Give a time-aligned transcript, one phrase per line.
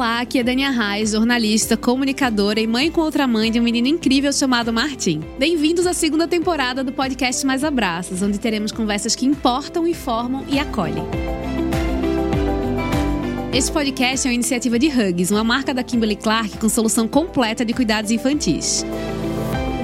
[0.00, 3.86] Olá, aqui é Dania Reis, jornalista, comunicadora e mãe com outra mãe de um menino
[3.86, 5.20] incrível chamado Martim.
[5.38, 10.58] Bem-vindos à segunda temporada do podcast Mais Abraços, onde teremos conversas que importam, informam e
[10.58, 11.04] acolhem.
[13.52, 17.62] Este podcast é uma iniciativa de Hugs, uma marca da Kimberly Clark com solução completa
[17.62, 18.86] de cuidados infantis.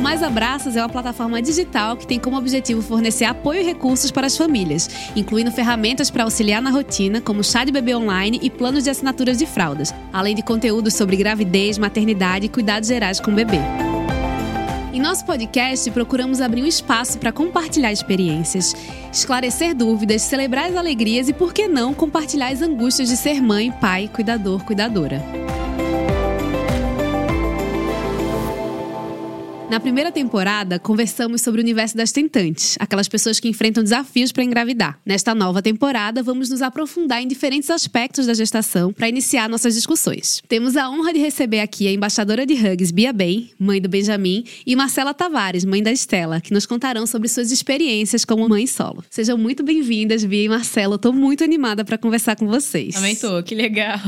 [0.07, 4.29] Mais Abraços é uma plataforma digital que tem como objetivo fornecer apoio e recursos para
[4.29, 8.85] as famílias, incluindo ferramentas para auxiliar na rotina, como chá de bebê online e planos
[8.85, 13.35] de assinaturas de fraldas, além de conteúdos sobre gravidez, maternidade e cuidados gerais com o
[13.35, 13.59] bebê.
[14.93, 18.77] Em nosso podcast, procuramos abrir um espaço para compartilhar experiências,
[19.13, 23.73] esclarecer dúvidas, celebrar as alegrias e, por que não, compartilhar as angústias de ser mãe,
[23.73, 25.21] pai, cuidador, cuidadora.
[29.69, 34.45] Na primeira temporada, conversamos sobre o universo das tentantes, aquelas pessoas que enfrentam desafios para
[34.45, 35.01] engravidar.
[35.05, 40.41] Nesta nova temporada, vamos nos aprofundar em diferentes aspectos da gestação para iniciar nossas discussões.
[40.49, 44.45] Temos a honra de receber aqui a embaixadora de Hugs, Bia Bem, mãe do Benjamin,
[44.65, 49.03] e Marcela Tavares, mãe da Estela, que nos contarão sobre suas experiências como mãe solo.
[49.11, 50.95] Sejam muito bem-vindas, Bia e Marcela.
[50.95, 52.95] Estou muito animada para conversar com vocês.
[52.95, 53.99] Também tô, que legal.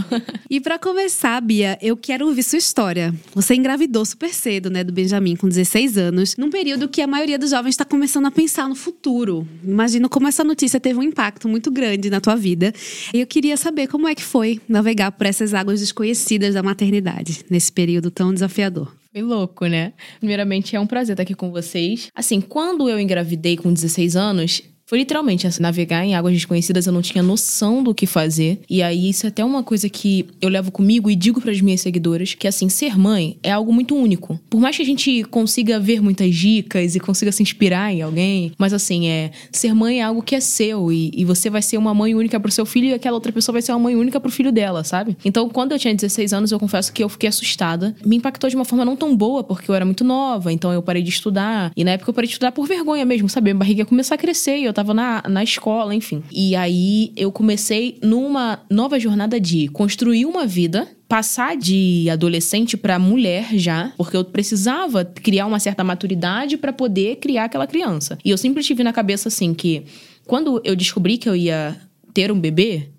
[0.48, 3.12] e para começar, Bia, eu quero ouvir sua história.
[3.34, 7.38] Você engravidou super cedo, né, do Benjamin, com 16 anos, num período que a maioria
[7.38, 9.46] dos jovens está começando a pensar no futuro.
[9.64, 12.72] Imagino como essa notícia teve um impacto muito grande na tua vida.
[13.12, 17.44] E eu queria saber como é que foi navegar por essas águas desconhecidas da maternidade,
[17.50, 18.94] nesse período tão desafiador.
[19.12, 19.94] Foi louco, né?
[20.18, 22.08] Primeiramente, é um prazer estar aqui com vocês.
[22.14, 26.92] Assim, quando eu engravidei com 16 anos, foi literalmente assim, navegar em águas desconhecidas, eu
[26.94, 28.60] não tinha noção do que fazer.
[28.70, 31.60] E aí, isso é até uma coisa que eu levo comigo e digo para as
[31.60, 34.40] minhas seguidoras: que assim, ser mãe é algo muito único.
[34.48, 38.52] Por mais que a gente consiga ver muitas dicas e consiga se inspirar em alguém,
[38.56, 39.30] mas assim, é.
[39.52, 42.40] Ser mãe é algo que é seu e, e você vai ser uma mãe única
[42.40, 44.82] pro seu filho e aquela outra pessoa vai ser uma mãe única pro filho dela,
[44.84, 45.18] sabe?
[45.22, 47.94] Então, quando eu tinha 16 anos, eu confesso que eu fiquei assustada.
[48.06, 50.80] Me impactou de uma forma não tão boa, porque eu era muito nova, então eu
[50.80, 51.72] parei de estudar.
[51.76, 53.52] E na época eu parei de estudar por vergonha mesmo, sabe?
[53.52, 56.22] Minha barriga ia começar a crescer e eu tava na, na escola, enfim.
[56.30, 62.96] E aí eu comecei numa nova jornada de construir uma vida passar de adolescente para
[62.96, 68.18] mulher já, porque eu precisava criar uma certa maturidade para poder criar aquela criança.
[68.24, 69.82] E eu sempre tive na cabeça assim que
[70.26, 71.76] quando eu descobri que eu ia
[72.14, 72.90] ter um bebê,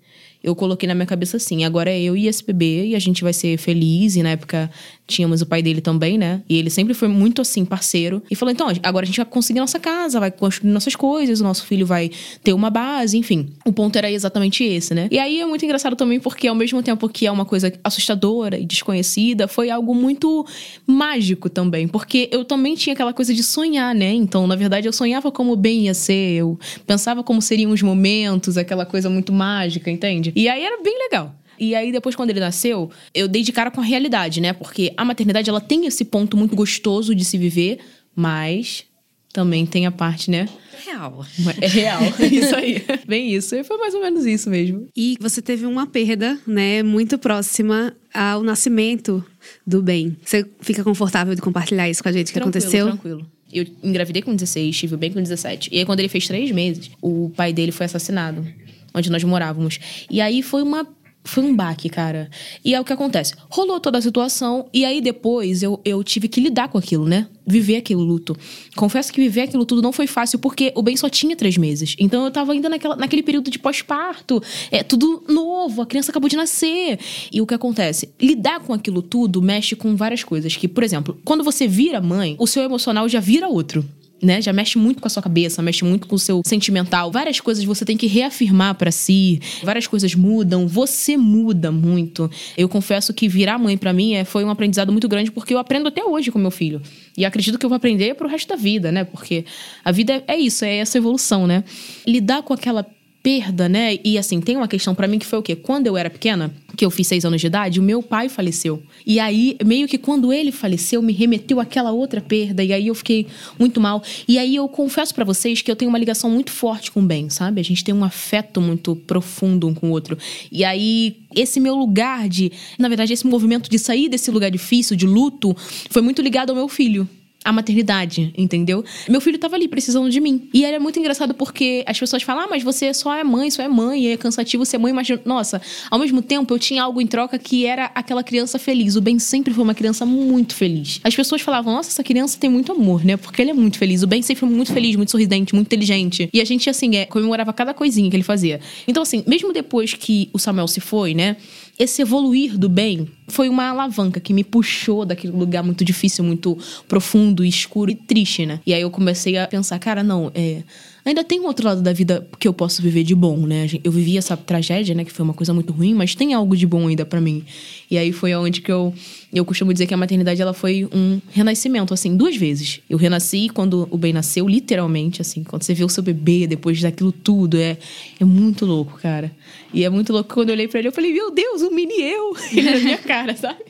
[0.42, 3.22] eu coloquei na minha cabeça assim, agora é eu e esse bebê e a gente
[3.22, 4.16] vai ser feliz.
[4.16, 4.70] E na época
[5.10, 6.42] tínhamos o pai dele também, né?
[6.48, 8.22] E ele sempre foi muito assim, parceiro.
[8.30, 11.44] E falou: então, agora a gente vai conseguir nossa casa, vai construir nossas coisas, o
[11.44, 12.10] nosso filho vai
[12.42, 13.50] ter uma base, enfim.
[13.64, 15.08] O ponto era exatamente esse, né?
[15.10, 18.58] E aí é muito engraçado também porque, ao mesmo tempo que é uma coisa assustadora
[18.58, 20.46] e desconhecida, foi algo muito
[20.86, 21.88] mágico também.
[21.88, 24.12] Porque eu também tinha aquela coisa de sonhar, né?
[24.12, 28.56] Então, na verdade, eu sonhava como bem ia ser, eu pensava como seriam os momentos,
[28.56, 30.32] aquela coisa muito mágica, entende?
[30.36, 31.34] E aí era bem legal.
[31.60, 34.54] E aí, depois, quando ele nasceu, eu dei de cara com a realidade, né?
[34.54, 37.78] Porque a maternidade, ela tem esse ponto muito gostoso de se viver,
[38.16, 38.86] mas
[39.32, 40.48] também tem a parte, né?
[40.84, 41.24] Real.
[41.60, 42.00] É real,
[42.32, 42.82] isso aí.
[43.06, 43.54] Bem isso.
[43.54, 44.88] E foi mais ou menos isso mesmo.
[44.96, 49.24] E você teve uma perda, né, muito próxima ao nascimento
[49.66, 50.16] do bem.
[50.24, 52.86] Você fica confortável de compartilhar isso com a gente, o que tranquilo, aconteceu?
[52.86, 53.26] Tranquilo.
[53.52, 55.70] Eu engravidei com 16, tive o bem com 17.
[55.72, 58.46] E aí, quando ele fez três meses, o pai dele foi assassinado
[58.94, 59.78] onde nós morávamos.
[60.10, 60.86] E aí foi uma
[61.22, 62.30] foi um baque, cara.
[62.64, 63.34] E é o que acontece.
[63.48, 67.28] Rolou toda a situação, e aí depois eu, eu tive que lidar com aquilo, né?
[67.46, 68.36] Viver aquele luto.
[68.74, 71.94] Confesso que viver aquilo tudo não foi fácil, porque o bem só tinha três meses.
[71.98, 74.42] Então eu tava ainda naquela, naquele período de pós-parto.
[74.70, 76.98] É tudo novo, a criança acabou de nascer.
[77.30, 78.10] E o que acontece?
[78.20, 80.56] Lidar com aquilo tudo mexe com várias coisas.
[80.56, 83.84] Que, por exemplo, quando você vira mãe, o seu emocional já vira outro
[84.22, 84.40] né?
[84.40, 87.10] Já mexe muito com a sua cabeça, mexe muito com o seu sentimental.
[87.10, 92.30] Várias coisas você tem que reafirmar para si, várias coisas mudam, você muda muito.
[92.56, 95.58] Eu confesso que virar mãe para mim é, foi um aprendizado muito grande porque eu
[95.58, 96.80] aprendo até hoje com meu filho.
[97.16, 99.04] E acredito que eu vou aprender pro resto da vida, né?
[99.04, 99.44] Porque
[99.84, 101.64] a vida é isso, é essa evolução, né?
[102.06, 102.86] Lidar com aquela
[103.22, 103.98] perda, né?
[104.02, 105.54] E assim, tem uma questão para mim que foi o quê?
[105.54, 108.82] Quando eu era pequena, que eu fiz seis anos de idade, o meu pai faleceu.
[109.06, 112.64] E aí, meio que quando ele faleceu, me remeteu aquela outra perda.
[112.64, 113.26] E aí eu fiquei
[113.58, 114.02] muito mal.
[114.26, 117.02] E aí eu confesso para vocês que eu tenho uma ligação muito forte com o
[117.02, 117.60] Ben, sabe?
[117.60, 120.16] A gente tem um afeto muito profundo um com o outro.
[120.50, 122.50] E aí, esse meu lugar de.
[122.78, 125.54] Na verdade, esse movimento de sair desse lugar difícil, de luto,
[125.90, 127.08] foi muito ligado ao meu filho
[127.42, 128.84] a maternidade, entendeu?
[129.08, 130.48] Meu filho tava ali precisando de mim.
[130.52, 133.62] E era muito engraçado porque as pessoas falam: ah, mas você só é mãe, só
[133.62, 135.60] é mãe, é cansativo ser mãe, mas nossa,
[135.90, 138.94] ao mesmo tempo eu tinha algo em troca que era aquela criança feliz.
[138.94, 141.00] O Ben sempre foi uma criança muito feliz.
[141.02, 143.16] As pessoas falavam: nossa, essa criança tem muito amor, né?
[143.16, 144.02] Porque ele é muito feliz.
[144.02, 146.28] O Ben sempre foi muito feliz, muito sorridente, muito inteligente.
[146.32, 148.60] E a gente, assim, é, comemorava cada coisinha que ele fazia.
[148.86, 151.36] Então, assim, mesmo depois que o Samuel se foi, né?
[151.80, 156.58] Esse evoluir do bem foi uma alavanca que me puxou daquele lugar muito difícil, muito
[156.86, 158.60] profundo, escuro e triste, né?
[158.66, 160.62] E aí eu comecei a pensar, cara, não, é
[161.02, 163.66] ainda tem um outro lado da vida que eu posso viver de bom, né?
[163.82, 166.66] Eu vivi essa tragédia, né, que foi uma coisa muito ruim, mas tem algo de
[166.66, 167.42] bom ainda para mim.
[167.90, 168.92] E aí foi onde que eu
[169.32, 172.80] eu costumo dizer que a maternidade ela foi um renascimento assim, duas vezes.
[172.90, 176.80] Eu renasci quando o bem nasceu, literalmente assim, quando você vê o seu bebê depois
[176.80, 177.78] daquilo tudo, é
[178.18, 179.30] é muito louco, cara.
[179.72, 182.00] E é muito louco quando eu olhei para ele, eu falei: "Meu Deus, um mini
[182.02, 182.36] eu".
[182.52, 183.60] Ele na minha cara, sabe?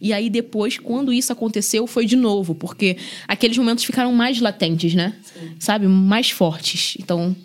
[0.00, 2.96] E aí depois, quando isso aconteceu, foi de novo, porque
[3.28, 5.14] aqueles momentos ficaram mais latentes, né?
[5.22, 5.50] Sim.
[5.58, 5.86] Sabe?
[5.86, 6.96] Mais fortes.
[6.98, 7.36] Então,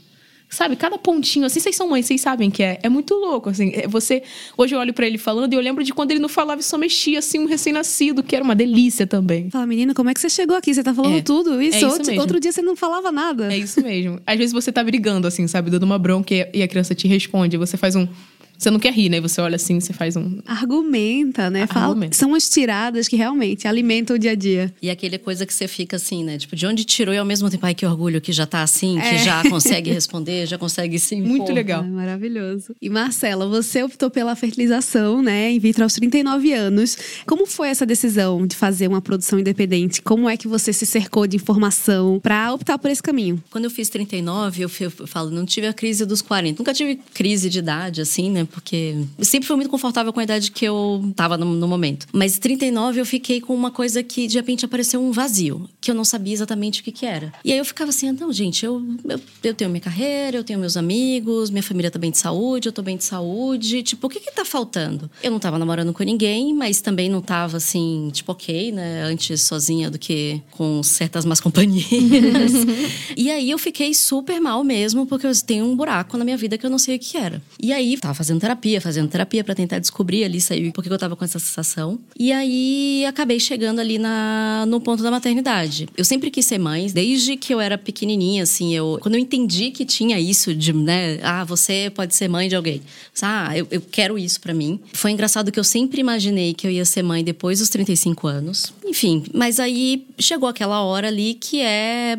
[0.50, 2.80] sabe, cada pontinho, assim, vocês são mães, vocês sabem que é.
[2.84, 3.72] É muito louco, assim.
[3.74, 4.24] É, você.
[4.58, 6.64] Hoje eu olho para ele falando e eu lembro de quando ele não falava e
[6.64, 9.50] só mexia, assim, um recém-nascido, que era uma delícia também.
[9.50, 10.74] Fala, menina, como é que você chegou aqui?
[10.74, 11.76] Você tá falando é, tudo isso?
[11.76, 13.54] É isso outro, outro, dia você não falava nada.
[13.54, 14.20] É isso mesmo.
[14.26, 17.58] Às vezes você tá brigando, assim, sabe, dando uma bronca e a criança te responde,
[17.58, 18.08] você faz um.
[18.57, 19.19] Você não quer rir, né?
[19.22, 20.40] Você olha assim, você faz um.
[20.46, 21.62] Argumenta, né?
[21.63, 21.74] Argumenta.
[21.74, 24.74] Fala, são as tiradas que realmente alimentam o dia a dia.
[24.81, 26.38] E aquele coisa que você fica assim, né?
[26.38, 29.00] Tipo, de onde tirou e ao mesmo tempo, ai, que orgulho que já tá assim,
[29.00, 29.10] é.
[29.10, 31.22] que já consegue responder, já consegue sim.
[31.22, 31.84] Muito legal.
[31.84, 32.75] É maravilhoso.
[32.81, 35.51] E Marcela, você optou pela fertilização, né?
[35.51, 36.98] In vitro aos 39 anos.
[37.25, 40.01] Como foi essa decisão de fazer uma produção independente?
[40.01, 43.42] Como é que você se cercou de informação para optar por esse caminho?
[43.50, 46.60] Quando eu fiz 39, eu, eu falo, não tive a crise dos 40.
[46.60, 48.45] Nunca tive crise de idade, assim, né?
[48.46, 52.08] Porque eu sempre fui muito confortável com a idade que eu tava no, no, momento.
[52.14, 55.96] Mas 39 eu fiquei com uma coisa que de repente apareceu um vazio, que eu
[55.96, 57.34] não sabia exatamente o que que era.
[57.44, 60.60] E aí eu ficava assim, não, gente, eu, eu, eu tenho minha carreira, eu tenho
[60.60, 63.84] meus amigos, minha família tá bem de saúde, eu tô bem de saúde.
[63.84, 65.10] Tipo, o que que tá faltando?
[65.22, 69.04] Eu não tava namorando com ninguém, mas também não tava assim, tipo, ok, né?
[69.04, 71.86] Antes sozinha do que com certas más companhias.
[73.16, 76.58] e aí eu fiquei super mal mesmo, porque eu tenho um buraco na minha vida
[76.58, 77.42] que eu não sei o que era.
[77.62, 80.98] E aí, tava fazendo fazendo terapia, fazendo terapia para tentar descobrir ali, sair porque eu
[80.98, 82.00] tava com essa sensação.
[82.18, 85.88] E aí acabei chegando ali na, no ponto da maternidade.
[85.98, 89.72] Eu sempre quis ser mãe, desde que eu era pequenininha, assim, eu quando eu entendi
[89.72, 92.82] que tinha isso de, né, ah, você pode ser mãe de alguém.
[93.22, 94.80] Ah, eu, eu quero isso para mim.
[94.94, 98.74] Foi engraçado que eu sempre imaginei que eu ia ser mãe depois dos 35 anos.
[98.86, 102.18] Enfim, mas aí chegou aquela hora ali que é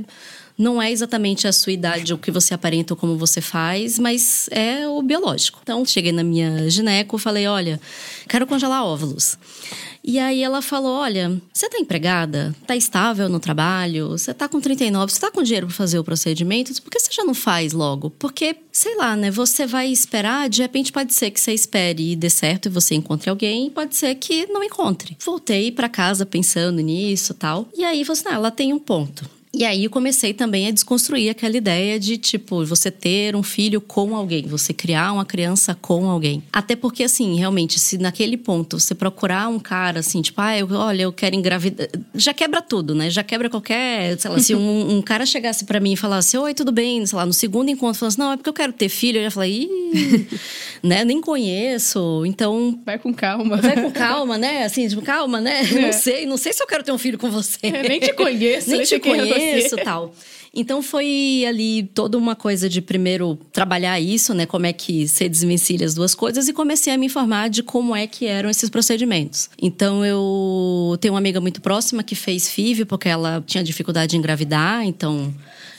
[0.58, 4.48] não é exatamente a sua idade, o que você aparenta ou como você faz, mas
[4.50, 5.60] é o biológico.
[5.62, 7.80] Então, cheguei na minha gineco, falei: olha,
[8.28, 9.38] quero congelar óvulos.
[10.06, 12.54] E aí ela falou: Olha, você tá empregada?
[12.64, 14.10] Tá estável no trabalho?
[14.10, 15.12] Você tá com 39?
[15.12, 16.80] Você tá com dinheiro para fazer o procedimento?
[16.80, 18.10] Por que você já não faz logo?
[18.10, 19.32] Porque, sei lá, né?
[19.32, 22.94] Você vai esperar, de repente pode ser que você espere e dê certo e você
[22.94, 25.16] encontre alguém, pode ser que não encontre.
[25.24, 27.68] Voltei para casa pensando nisso tal.
[27.76, 29.35] E aí você, assim, ah, ela tem um ponto.
[29.54, 33.80] E aí eu comecei também a desconstruir aquela ideia de, tipo, você ter um filho
[33.80, 36.42] com alguém, você criar uma criança com alguém.
[36.52, 40.68] Até porque, assim, realmente, se naquele ponto você procurar um cara, assim, tipo, ah, eu,
[40.72, 41.88] olha, eu quero engravidar.
[42.14, 43.08] Já quebra tudo, né?
[43.08, 44.18] Já quebra qualquer.
[44.18, 47.16] Sei lá, se um, um cara chegasse para mim e falasse, oi, tudo bem, sei
[47.16, 49.48] lá, no segundo encontro, falasse, não, é porque eu quero ter filho, eu ia falar,
[49.48, 49.68] ih,
[50.82, 51.02] né?
[51.02, 52.24] Nem conheço.
[52.26, 52.78] Então.
[52.84, 53.56] Vai com calma.
[53.56, 54.64] Vai com calma, né?
[54.64, 55.62] Assim, tipo, calma, né?
[55.62, 55.80] É.
[55.80, 57.58] Não sei, não sei se eu quero ter um filho com você.
[57.62, 60.14] É, nem te conheço, nem te conheço isso tal.
[60.58, 64.46] Então foi ali toda uma coisa de primeiro trabalhar isso, né?
[64.46, 67.94] Como é que se desvencilha as duas coisas e comecei a me informar de como
[67.94, 69.50] é que eram esses procedimentos.
[69.60, 74.16] Então eu tenho uma amiga muito próxima que fez FIV porque ela tinha dificuldade de
[74.16, 75.32] engravidar, então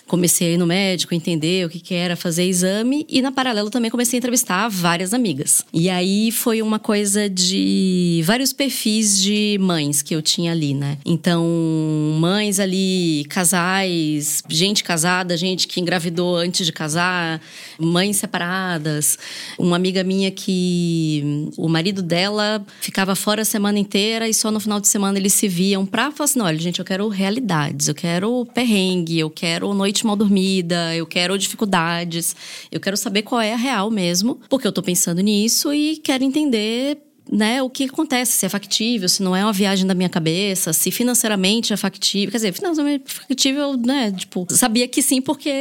[0.07, 3.69] comecei a ir no médico, entender o que, que era fazer exame e na paralelo
[3.69, 5.63] também comecei a entrevistar várias amigas.
[5.73, 10.97] E aí foi uma coisa de vários perfis de mães que eu tinha ali, né?
[11.05, 11.45] Então,
[12.19, 17.41] mães ali, casais, gente casada, gente que engravidou antes de casar,
[17.79, 19.17] mães separadas.
[19.57, 24.59] Uma amiga minha que o marido dela ficava fora a semana inteira e só no
[24.59, 27.95] final de semana eles se viam pra falar assim: olha, gente, eu quero realidades, eu
[27.95, 32.35] quero perrengue, eu quero noite noite mal dormida, eu quero dificuldades,
[32.71, 36.23] eu quero saber qual é a real mesmo, porque eu tô pensando nisso e quero
[36.23, 36.99] entender
[37.29, 40.71] né, o que acontece, se é factível, se não é uma viagem da minha cabeça,
[40.71, 42.31] se financeiramente é factível.
[42.31, 45.51] Quer dizer, financeiramente factível, né, tipo, sabia que sim, porque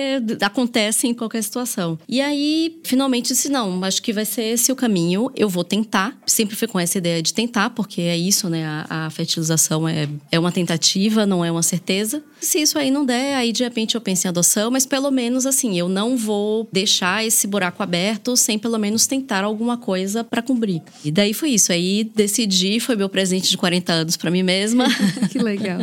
[0.40, 1.99] acontece em qualquer situação.
[2.09, 6.16] E aí, finalmente disse, não, acho que vai ser esse o caminho, eu vou tentar.
[6.25, 10.09] Sempre fui com essa ideia de tentar, porque é isso, né, a, a fertilização é,
[10.31, 12.23] é uma tentativa, não é uma certeza.
[12.40, 15.47] Se isso aí não der, aí de repente eu penso em adoção, mas pelo menos
[15.47, 20.43] assim, eu não vou deixar esse buraco aberto sem pelo menos tentar alguma coisa para
[20.43, 20.83] cobrir.
[21.05, 21.73] E daí foi isso.
[21.73, 24.87] Aí decidi, foi meu presente de 40 anos para mim mesma.
[25.31, 25.81] que legal.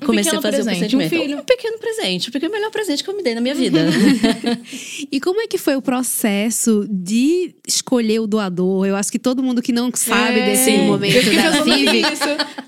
[0.00, 1.38] Um Comecei a fazer presente, um, um filho.
[1.38, 3.80] Um pequeno presente, porque é o melhor presente que eu me dei na minha vida.
[5.10, 8.86] e como é que foi o processo de escolher o doador?
[8.86, 10.86] Eu acho que todo mundo que não sabe é, desse sim.
[10.86, 12.02] momento da FIV,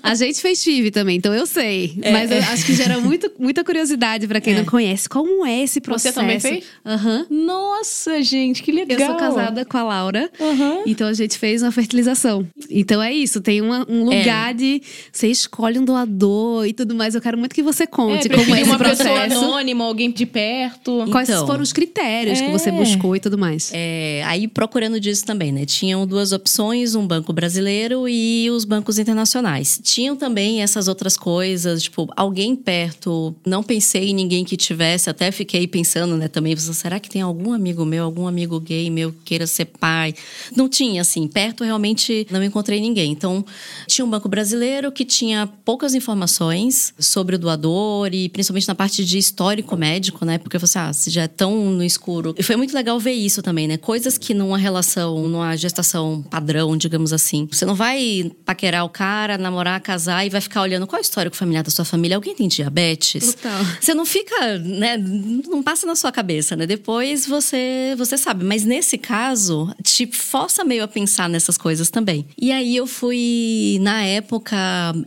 [0.03, 1.97] a gente fez FIV também, então eu sei.
[2.01, 2.11] É.
[2.11, 4.57] Mas eu acho que gera muito, muita curiosidade para quem é.
[4.57, 5.09] não conhece.
[5.09, 6.15] Como é esse processo?
[6.15, 6.65] Você também fez?
[6.85, 7.25] Uhum.
[7.29, 8.99] Nossa, gente, que legal.
[8.99, 10.83] Eu sou casada com a Laura, uhum.
[10.85, 12.47] então a gente fez uma fertilização.
[12.69, 14.19] Então é isso, tem uma, um é.
[14.19, 17.15] lugar de você escolhe um doador e tudo mais.
[17.15, 19.03] Eu quero muito que você conte é, como é esse uma processo.
[19.03, 21.05] pessoa anônima, alguém de perto.
[21.11, 22.45] Quais então, foram os critérios é.
[22.45, 22.71] que você é.
[22.71, 23.71] buscou e tudo mais?
[23.73, 25.65] É, aí procurando disso também, né?
[25.65, 29.79] Tinham duas opções, um banco brasileiro e os bancos internacionais.
[29.83, 33.35] Tinham também essas outras coisas, tipo, alguém perto.
[33.45, 37.53] Não pensei em ninguém que tivesse, até fiquei pensando, né, também, será que tem algum
[37.53, 40.13] amigo meu, algum amigo gay meu que queira ser pai?
[40.55, 43.11] Não tinha, assim, perto realmente não encontrei ninguém.
[43.11, 43.43] Então,
[43.87, 46.54] tinha um banco brasileiro que tinha poucas informações
[46.99, 50.37] sobre o doador e principalmente na parte de histórico médico, né?
[50.37, 52.35] Porque você, ah, se já é tão no escuro.
[52.37, 53.77] E foi muito legal ver isso também, né?
[53.77, 57.47] Coisas que numa relação, numa gestação padrão, digamos assim.
[57.51, 61.03] Você não vai paquerar o cara, namorar, casar e vai ficar olhando qual é o
[61.03, 62.17] histórico familiar da sua família.
[62.17, 63.33] Alguém tem diabetes?
[63.35, 63.65] Total.
[63.79, 64.97] Você não fica, né?
[64.97, 66.65] Não passa na sua cabeça, né?
[66.65, 68.43] Depois você, você sabe.
[68.43, 72.25] Mas nesse caso, te força meio a pensar nessas coisas também.
[72.37, 74.55] E aí eu fui, na época,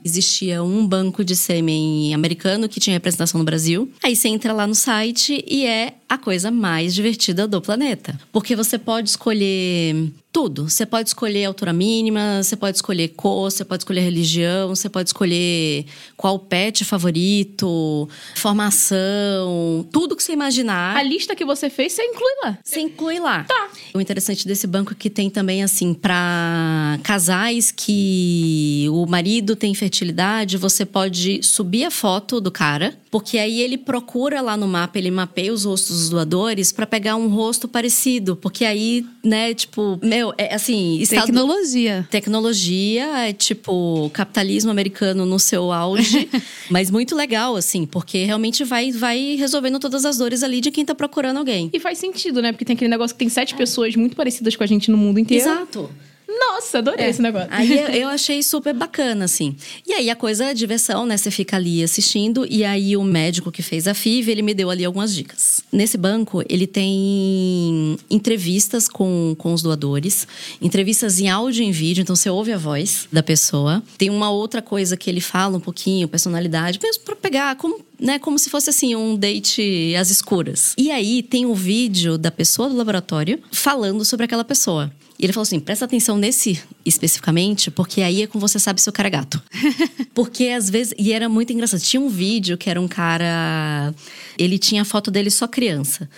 [0.04, 3.90] existia um banco de sêmen americano que tinha representação no Brasil.
[4.02, 8.18] Aí você entra lá no site e é a coisa mais divertida do planeta.
[8.32, 10.68] Porque você pode escolher tudo.
[10.68, 15.08] Você pode escolher altura mínima, você pode escolher cor, você pode escolher religião, você pode
[15.08, 20.96] escolher qual pet favorito, formação, tudo que você imaginar.
[20.96, 22.58] A lista que você fez, você inclui lá.
[22.62, 23.44] Você inclui lá.
[23.44, 23.68] Tá.
[23.94, 29.74] O interessante desse banco é que tem também, assim, para casais que o marido tem
[29.74, 34.98] fertilidade, você pode subir a foto do cara, porque aí ele procura lá no mapa,
[34.98, 39.98] ele mapeia os rostos dos doadores para pegar um rosto parecido, porque aí, né, tipo,
[40.02, 41.26] meu, é assim, estado...
[41.26, 42.06] tecnologia.
[42.10, 46.28] Tecnologia, é tipo capitalismo americano no seu auge,
[46.70, 50.84] mas muito legal assim, porque realmente vai vai resolvendo todas as dores ali de quem
[50.84, 51.70] tá procurando alguém.
[51.72, 52.52] E faz sentido, né?
[52.52, 55.18] Porque tem aquele negócio que tem sete pessoas muito parecidas com a gente no mundo
[55.18, 55.44] inteiro.
[55.44, 55.90] Exato.
[56.28, 57.08] Nossa, adorei é.
[57.08, 57.48] esse negócio.
[57.50, 59.56] Aí eu, achei super bacana, assim.
[59.86, 61.16] E aí a coisa é diversão, né?
[61.16, 64.68] Você fica ali assistindo, e aí o médico que fez a FIV, ele me deu
[64.68, 65.62] ali algumas dicas.
[65.72, 70.28] Nesse banco, ele tem entrevistas com, com os doadores,
[70.60, 73.82] entrevistas em áudio e em vídeo, então você ouve a voz da pessoa.
[73.96, 78.18] Tem uma outra coisa que ele fala um pouquinho, personalidade, mesmo pra pegar como né,
[78.18, 80.74] como se fosse assim um date às escuras.
[80.78, 84.92] E aí tem o um vídeo da pessoa do laboratório falando sobre aquela pessoa.
[85.18, 88.88] E ele falou assim: presta atenção nesse especificamente, porque aí é como você sabe se
[88.88, 89.42] o cara é gato.
[90.14, 90.94] porque às vezes.
[90.96, 91.80] E era muito engraçado.
[91.80, 93.92] Tinha um vídeo que era um cara.
[94.38, 96.08] Ele tinha a foto dele só criança.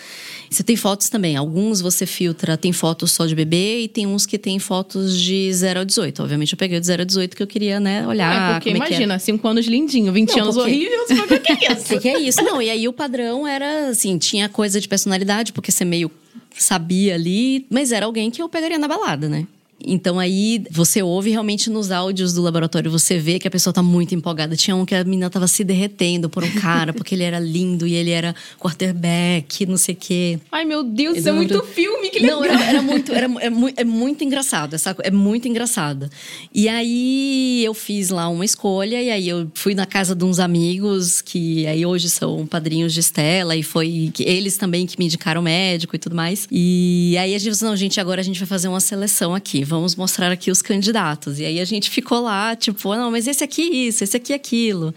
[0.51, 1.37] Você tem fotos também.
[1.37, 5.51] Alguns você filtra, tem fotos só de bebê e tem uns que tem fotos de
[5.53, 6.23] 0 a 18.
[6.23, 8.51] Obviamente eu peguei o de 0 a 18 que eu queria, né, olhar.
[8.51, 10.71] É, porque imagina, 5 anos lindinho, 20 Não, anos porque...
[10.71, 11.95] horrível, você vai o que é isso?
[11.95, 12.43] O que é isso?
[12.43, 16.11] Não, e aí o padrão era assim, tinha coisa de personalidade, porque você meio
[16.57, 19.47] sabia ali, mas era alguém que eu pegaria na balada, né?
[19.85, 23.83] Então aí você ouve realmente nos áudios do laboratório, você vê que a pessoa tá
[23.83, 24.57] muito empolgada.
[24.57, 27.87] Tinha um que a menina tava se derretendo por um cara, porque ele era lindo
[27.87, 30.39] e ele era quarterback, não sei o quê.
[30.53, 32.41] Ai, meu Deus, isso é muito, muito filme, que legal.
[32.41, 36.11] Não, era, era muito, era, é, muito, é muito engraçado, essa, é muito engraçado.
[36.55, 40.39] E aí eu fiz lá uma escolha, e aí eu fui na casa de uns
[40.39, 45.43] amigos que aí hoje são padrinhos de Estela, e foi eles também que me indicaram
[45.43, 46.47] médico e tudo mais.
[46.51, 49.65] E aí a gente disse: não, gente, agora a gente vai fazer uma seleção aqui
[49.71, 51.39] vamos mostrar aqui os candidatos.
[51.39, 54.33] E aí a gente ficou lá, tipo, ah, não, mas esse aqui isso, esse aqui
[54.35, 54.95] aquilo.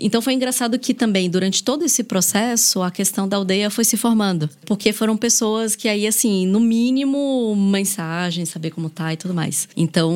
[0.00, 3.96] Então foi engraçado que também, durante todo esse processo, a questão da aldeia foi se
[3.96, 4.50] formando.
[4.66, 9.68] Porque foram pessoas que aí, assim, no mínimo, mensagem, saber como tá e tudo mais.
[9.76, 10.14] Então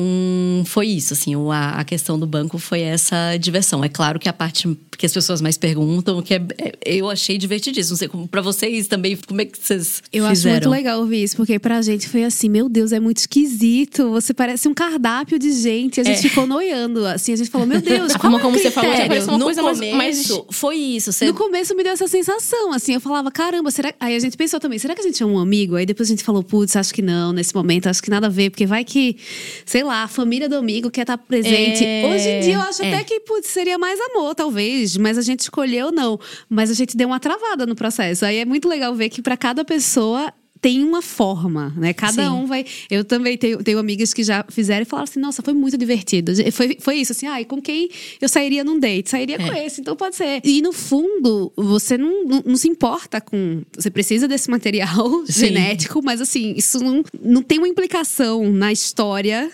[0.65, 3.83] foi isso, assim, a, a questão do banco foi essa diversão.
[3.83, 4.67] É claro que a parte
[4.97, 7.93] que as pessoas mais perguntam, que é, é, eu achei divertidíssimo.
[7.93, 10.31] Não sei como para vocês também, como é que vocês Eu fizeram?
[10.31, 13.92] acho muito legal ouvir isso, porque pra gente foi assim, meu Deus, é muito esquisito
[13.99, 14.11] muito.
[14.11, 16.01] Você parece um cardápio de gente.
[16.01, 16.29] A gente É.
[16.29, 17.05] ficou noiando.
[17.05, 19.05] Assim, a gente falou, meu Deus, A qual forma é o como você falou já
[19.07, 21.11] parece uma no coisa mais- começo, mais- foi isso.
[21.11, 21.25] Você...
[21.25, 23.93] No começo me deu essa sensação, assim, eu falava, caramba, será.
[23.99, 25.75] Aí a gente pensou também, será que a gente é um amigo?
[25.75, 28.29] Aí depois a gente falou, putz, acho que não, nesse momento, acho que nada a
[28.29, 29.17] ver, porque vai que,
[29.65, 31.83] sei lá, a família do amigo quer estar presente.
[31.85, 32.05] É.
[32.13, 32.93] Hoje em dia eu acho É.
[32.93, 36.19] até que, putz, seria mais amor, talvez, mas a gente escolheu não.
[36.49, 38.25] Mas a gente deu uma travada no processo.
[38.25, 40.31] Aí é muito legal ver que para cada pessoa
[40.63, 41.91] tem uma forma, né?
[41.91, 42.29] Cada Sim.
[42.29, 42.65] um vai.
[42.89, 46.31] Eu também tenho, tenho amigas que já fizeram e falaram assim: nossa, foi muito divertido.
[46.53, 47.89] Foi, foi isso, assim, ai, com quem
[48.21, 49.09] eu sairia num date?
[49.09, 49.65] Sairia com É.
[49.65, 50.39] esse, então pode ser.
[50.41, 53.61] E no fundo, você não, não, não se importa com.
[53.75, 55.47] Você precisa desse material Sim.
[55.47, 59.51] genético, mas assim, isso não, não tem uma implicação na história.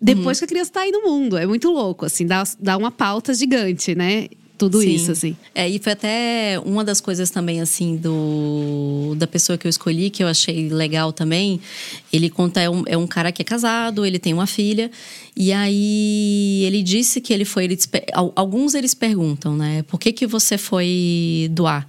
[0.00, 1.36] Depois que a criança tá aí no mundo.
[1.36, 4.28] É muito louco, assim, dá, dá uma pauta gigante, né?
[4.58, 4.94] Tudo Sim.
[4.94, 5.36] isso, assim.
[5.54, 10.08] É, e foi até uma das coisas também, assim, do da pessoa que eu escolhi,
[10.08, 11.60] que eu achei legal também.
[12.12, 14.90] Ele conta, é um, é um cara que é casado, ele tem uma filha.
[15.34, 17.66] E aí ele disse que ele foi.
[18.12, 19.82] Al- alguns eles perguntam, né?
[19.84, 21.86] Por que, que você foi doar?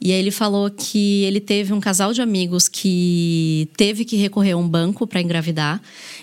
[0.00, 4.52] E aí ele falou que ele teve um casal de amigos que teve que recorrer
[4.52, 5.80] a um banco para engravidar.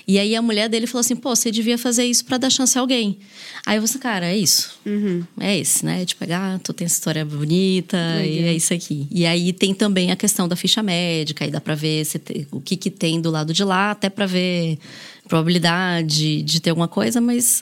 [0.07, 2.77] E aí a mulher dele falou assim: pô, você devia fazer isso para dar chance
[2.77, 3.17] a alguém.
[3.65, 4.77] Aí você, cara, é isso.
[5.39, 6.05] É esse, né?
[6.05, 9.07] De pegar, tu tem essa história bonita e é isso aqui.
[9.09, 12.47] E aí tem também a questão da ficha médica, aí dá pra ver se te-
[12.51, 14.77] o que, que tem do lado de lá, até pra ver
[15.29, 17.61] probabilidade de ter alguma coisa, mas,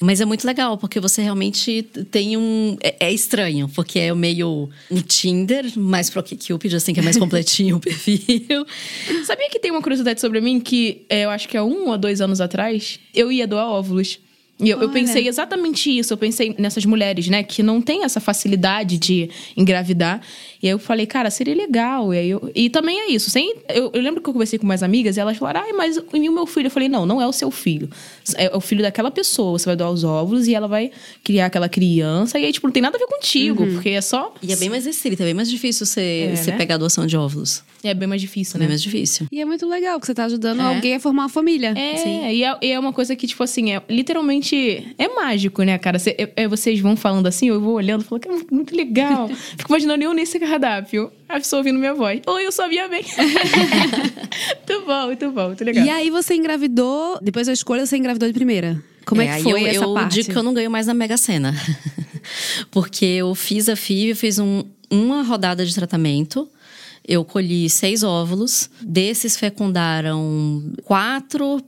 [0.00, 2.76] mas é muito legal, porque você realmente tem um.
[2.82, 7.18] É, é estranho, porque é meio um Tinder, mais pro Cupid, assim, que é mais
[7.18, 8.66] completinho o perfil.
[9.24, 11.98] Sabia que tem uma curiosidade sobre mim que é, eu acho que há um ou
[11.98, 14.18] dois anos atrás eu ia doar óvulos.
[14.62, 16.12] E eu, eu pensei exatamente isso.
[16.12, 20.20] Eu pensei nessas mulheres, né, que não têm essa facilidade de engravidar.
[20.62, 22.14] E aí eu falei, cara, seria legal.
[22.14, 23.30] E, aí eu- e também é isso.
[23.30, 25.96] Sem, eu, eu lembro que eu conversei com umas amigas e elas falaram, ai, mas
[25.96, 26.68] e o meu filho?
[26.68, 27.90] Eu falei, não, não é o seu filho.
[28.36, 29.58] É o filho daquela pessoa.
[29.58, 30.90] Você vai doar os óvulos e ela vai
[31.24, 32.38] criar aquela criança.
[32.38, 34.32] E aí, tipo, não tem nada a ver contigo, porque é só.
[34.42, 36.56] E é bem mais restrito, é bem mais difícil você, É, você né?
[36.56, 37.64] pegar a doação de óvulos.
[37.82, 38.66] É bem mais difícil, É né?
[38.66, 39.26] bem mais difícil.
[39.32, 40.62] E é muito legal, que você tá ajudando É.
[40.62, 41.74] alguém a formar uma família.
[41.76, 42.28] É, Sim.
[42.30, 44.94] e é, e é uma coisa que, tipo assim, é literalmente.
[44.98, 45.98] É mágico, né, cara?
[45.98, 48.76] Cê- é- é, vocês vão falando assim, eu vou olhando, falo que é muito, muito
[48.76, 49.28] legal.
[49.58, 51.10] Fico imaginando eu nesse cardápio.
[51.28, 52.20] A pessoa ouvindo minha voz.
[52.26, 53.02] Oi, eu sabia bem.
[54.68, 55.84] muito bom, muito bom, muito legal.
[55.84, 58.82] E aí você engravidou, depois da escolha você engravidou de primeira.
[59.06, 60.14] Como é, que aí foi eu, essa eu parte?
[60.14, 61.54] digo que eu não ganho mais na Mega Sena.
[62.70, 66.48] Porque eu fiz a FIV, eu fiz um- uma rodada de tratamento.
[67.06, 68.70] Eu colhi seis óvulos.
[68.80, 71.60] Desses fecundaram quatro,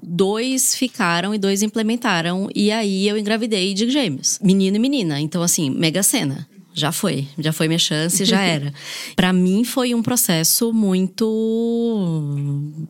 [0.00, 2.48] dois ficaram e dois implementaram.
[2.54, 4.38] E aí eu engravidei de gêmeos.
[4.42, 5.20] Menino e menina.
[5.20, 6.46] Então, assim, Mega Sena.
[6.76, 8.72] Já foi, já foi minha chance, já era.
[9.16, 11.26] Pra mim foi um processo muito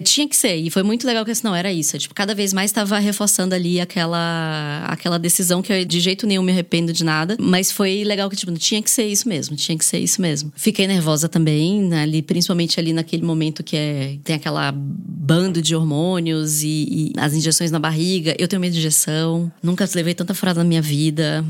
[0.03, 2.53] tinha que ser e foi muito legal que assim, não era isso, tipo, cada vez
[2.53, 7.05] mais estava reforçando ali aquela aquela decisão que eu de jeito nenhum me arrependo de
[7.05, 10.21] nada, mas foi legal que tipo, tinha que ser isso mesmo, tinha que ser isso
[10.21, 10.53] mesmo.
[10.57, 15.75] Fiquei nervosa também, né, ali principalmente ali naquele momento que é tem aquela bando de
[15.75, 18.35] hormônios e, e as injeções na barriga.
[18.39, 21.45] Eu tenho medo de injeção, nunca levei tanta furada na minha vida.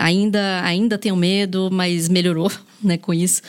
[0.00, 2.50] Ainda ainda tenho medo, mas melhorou,
[2.82, 3.42] né, com isso.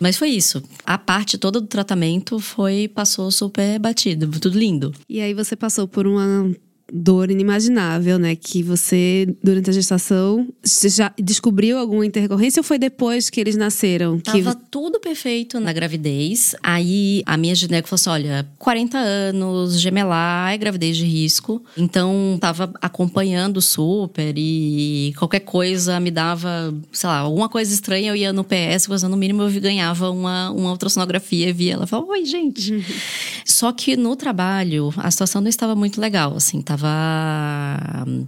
[0.00, 0.62] Mas foi isso.
[0.86, 4.92] A parte toda do tratamento foi passou super batido, tudo lindo.
[5.08, 6.50] E aí você passou por uma
[6.92, 8.36] dor inimaginável, né?
[8.36, 14.20] Que você, durante a gestação, já descobriu alguma intercorrência ou foi depois que eles nasceram?
[14.20, 16.54] Que Tava tudo perfeito na gravidez.
[16.62, 21.64] Aí a minha gineco falou assim: olha, 40 anos, gemelar, é gravidez de risco.
[21.76, 28.16] Então tava acompanhando super e qualquer coisa me dava, sei lá, alguma coisa estranha, eu
[28.16, 32.10] ia no PS, mas no mínimo eu ganhava uma, uma ultrassonografia e via ela falava:
[32.10, 32.84] oi, gente.
[33.46, 36.81] Só que no trabalho a situação não estava muito legal, assim, tava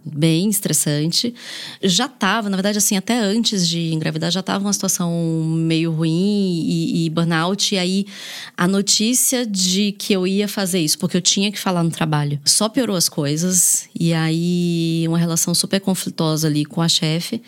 [0.05, 1.35] bem estressante.
[1.83, 5.11] Já tava, na verdade, assim, até antes de engravidar, já tava uma situação
[5.57, 7.75] meio ruim e, e burnout.
[7.75, 8.07] E aí
[8.57, 12.41] a notícia de que eu ia fazer isso, porque eu tinha que falar no trabalho,
[12.45, 13.89] só piorou as coisas.
[13.99, 17.43] E aí uma relação super conflituosa ali com a chefe.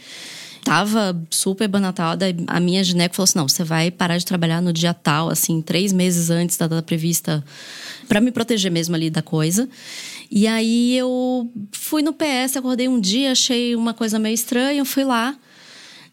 [0.67, 2.27] Tava super burnotada.
[2.49, 5.63] A minha gineco falou assim: não, você vai parar de trabalhar no dia tal, assim,
[5.63, 7.45] três meses antes da data prevista,
[8.09, 9.69] para me proteger mesmo ali da coisa.
[10.31, 15.05] E aí eu fui no PS, acordei um dia, achei uma coisa meio estranha, fui
[15.05, 15.37] lá.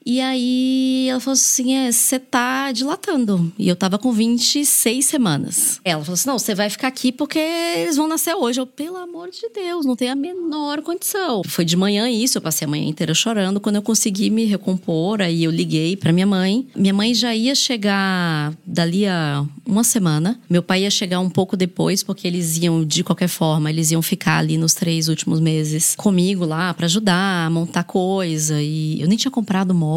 [0.06, 3.52] E aí ela falou assim: é, você tá dilatando.
[3.58, 5.80] E eu tava com 26 semanas.
[5.84, 8.60] Ela falou assim: não, você vai ficar aqui porque eles vão nascer hoje.
[8.60, 11.42] Eu, pelo amor de Deus, não tem a menor condição.
[11.46, 13.60] Foi de manhã isso, eu passei a manhã inteira chorando.
[13.60, 16.68] Quando eu consegui me recompor, aí eu liguei pra minha mãe.
[16.76, 20.40] Minha mãe já ia chegar dali a uma semana.
[20.50, 24.02] Meu pai ia chegar um pouco depois, porque eles iam, de qualquer forma, eles iam
[24.02, 28.62] ficar ali nos três últimos meses comigo lá para ajudar, montar coisa.
[28.62, 29.93] E eu nem tinha comprado móvel,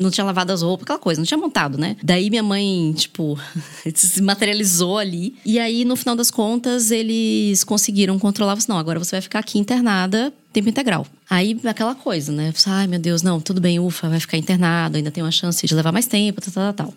[0.00, 1.96] não tinha lavado as roupas, aquela coisa, não tinha montado, né?
[2.02, 3.38] Daí minha mãe, tipo,
[3.94, 5.34] se materializou ali.
[5.44, 8.54] E aí, no final das contas, eles conseguiram controlar.
[8.54, 11.06] Assim, não, agora você vai ficar aqui internada tempo integral.
[11.28, 12.52] Aí, aquela coisa, né?
[12.66, 15.74] Ai, meu Deus, não, tudo bem, ufa, vai ficar internado, ainda tem uma chance de
[15.74, 16.94] levar mais tempo, tal, tal, tal.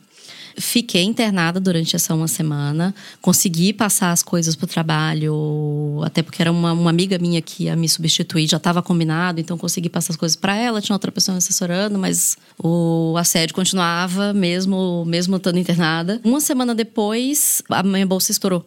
[0.57, 6.51] Fiquei internada durante essa uma semana, consegui passar as coisas pro trabalho, até porque era
[6.51, 10.17] uma, uma amiga minha que ia me substituir, já estava combinado, então consegui passar as
[10.17, 15.59] coisas para ela, tinha outra pessoa me assessorando, mas o assédio continuava, mesmo, mesmo estando
[15.59, 16.21] internada.
[16.23, 18.65] Uma semana depois, a minha bolsa estourou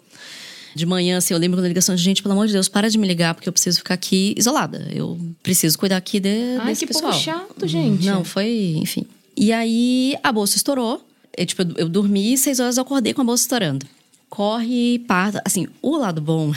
[0.74, 2.96] de manhã, assim, eu lembro da ligação de gente, pelo amor de Deus, para de
[2.98, 4.86] me ligar, porque eu preciso ficar aqui isolada.
[4.92, 7.10] Eu preciso cuidar aqui de, Ai, desse que pessoal.
[7.10, 8.06] pouco chato, gente.
[8.06, 9.04] Não, foi, enfim.
[9.36, 11.04] E aí a bolsa estourou.
[11.38, 13.86] Eu, tipo, eu, eu dormi seis horas eu acordei com a bolsa estourando.
[14.28, 15.40] Corre, parta.
[15.44, 16.52] Assim, o lado bom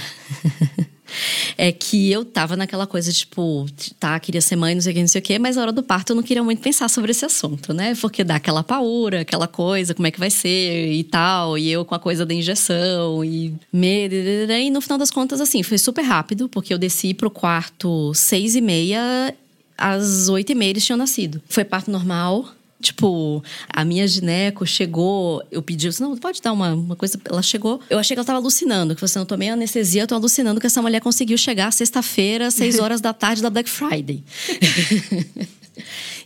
[1.56, 3.68] é que eu tava naquela coisa, tipo,
[4.00, 5.72] tá, queria ser mãe, não sei o que, não sei o que, mas na hora
[5.72, 7.94] do parto eu não queria muito pensar sobre esse assunto, né?
[8.02, 11.86] Porque dá aquela paura, aquela coisa, como é que vai ser e tal, e eu
[11.86, 16.02] com a coisa da injeção e medo, e no final das contas, assim, foi super
[16.02, 19.36] rápido, porque eu desci pro quarto seis e meia,
[19.78, 21.42] às oito e meia eles tinham nascido.
[21.48, 22.50] Foi parto normal,
[22.82, 27.20] Tipo, a minha gineco chegou, eu pedi, eu disse, não, pode dar uma, uma coisa.
[27.30, 30.16] Ela chegou, eu achei que ela tava alucinando, que você não tomei anestesia, eu tô
[30.16, 34.24] alucinando que essa mulher conseguiu chegar sexta-feira, seis horas da tarde da Black Friday.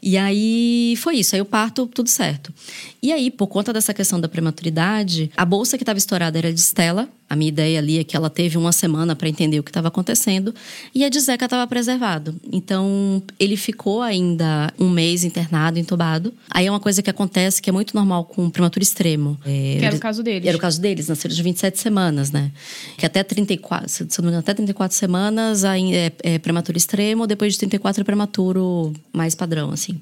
[0.05, 2.53] E aí foi isso, aí o parto, tudo certo.
[3.01, 6.59] E aí, por conta dessa questão da prematuridade, a bolsa que estava estourada era de
[6.59, 7.09] Stella.
[7.27, 9.87] A minha ideia ali é que ela teve uma semana para entender o que estava
[9.87, 10.53] acontecendo.
[10.93, 12.35] E a de Zeca estava preservado.
[12.51, 16.31] Então, ele ficou ainda um mês internado, entubado.
[16.51, 19.39] Aí é uma coisa que acontece que é muito normal com prematuro extremo.
[19.43, 20.47] É, Que era o caso deles.
[20.47, 22.51] Era o caso deles, nasceram de 27 semanas, né?
[22.95, 27.25] Que até 34, se não me engano, até 34 semanas aí é, é prematuro extremo,
[27.25, 29.94] depois de 34 é prematuro mais padrão, assim.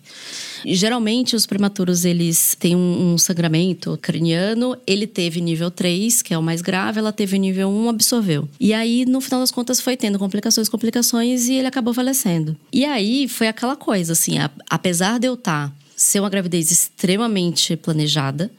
[0.65, 4.77] E, geralmente, os prematuros, eles têm um, um sangramento craniano.
[4.87, 6.99] Ele teve nível 3, que é o mais grave.
[6.99, 8.47] Ela teve nível 1, absorveu.
[8.59, 11.47] E aí, no final das contas, foi tendo complicações, complicações.
[11.47, 12.55] E ele acabou falecendo.
[12.71, 14.37] E aí, foi aquela coisa, assim.
[14.37, 15.73] a- apesar de eu estar...
[15.95, 18.51] Ser uma gravidez extremamente planejada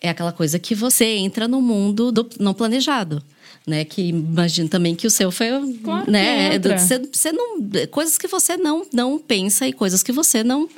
[0.00, 3.22] é aquela coisa que você entra no mundo do não planejado.
[3.64, 5.46] Né, que imagino também que o seu foi,
[5.84, 6.76] Claro né, entra.
[6.76, 7.60] você, você não,
[7.92, 10.68] coisas que você não não pensa e coisas que você não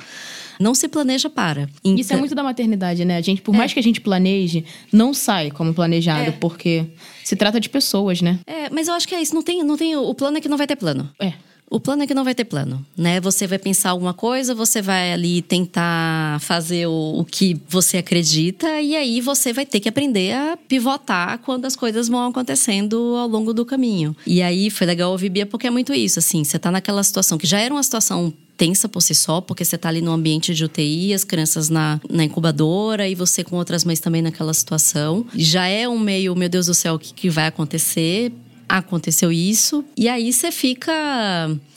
[0.59, 1.63] não se planeja para.
[1.83, 3.17] Isso é Então- muito da maternidade, né?
[3.17, 6.85] A gente, por mais que a gente planeje, não sai como planejado, porque
[7.25, 8.39] se trata de pessoas, né?
[8.47, 9.33] É, mas eu acho que é isso.
[9.35, 9.95] Não tem, não tem.
[9.97, 11.09] O plano é que não vai ter plano.
[11.19, 11.33] É.
[11.69, 13.19] O plano é que não vai ter plano, né?
[13.19, 18.79] Você vai pensar alguma coisa, você vai ali tentar fazer o, o que você acredita
[18.81, 23.27] e aí você vai ter que aprender a pivotar quando as coisas vão acontecendo ao
[23.27, 24.15] longo do caminho.
[24.27, 27.37] E aí foi legal ouvir Bia porque é muito isso, assim, você tá naquela situação
[27.37, 30.53] que já era uma situação tensa por si só, porque você tá ali no ambiente
[30.53, 35.25] de UTI, as crianças na, na incubadora e você com outras mães também naquela situação.
[35.35, 38.31] Já é um meio, meu Deus do céu, o que, que vai acontecer?
[38.67, 39.83] Aconteceu isso.
[39.97, 40.91] E aí você fica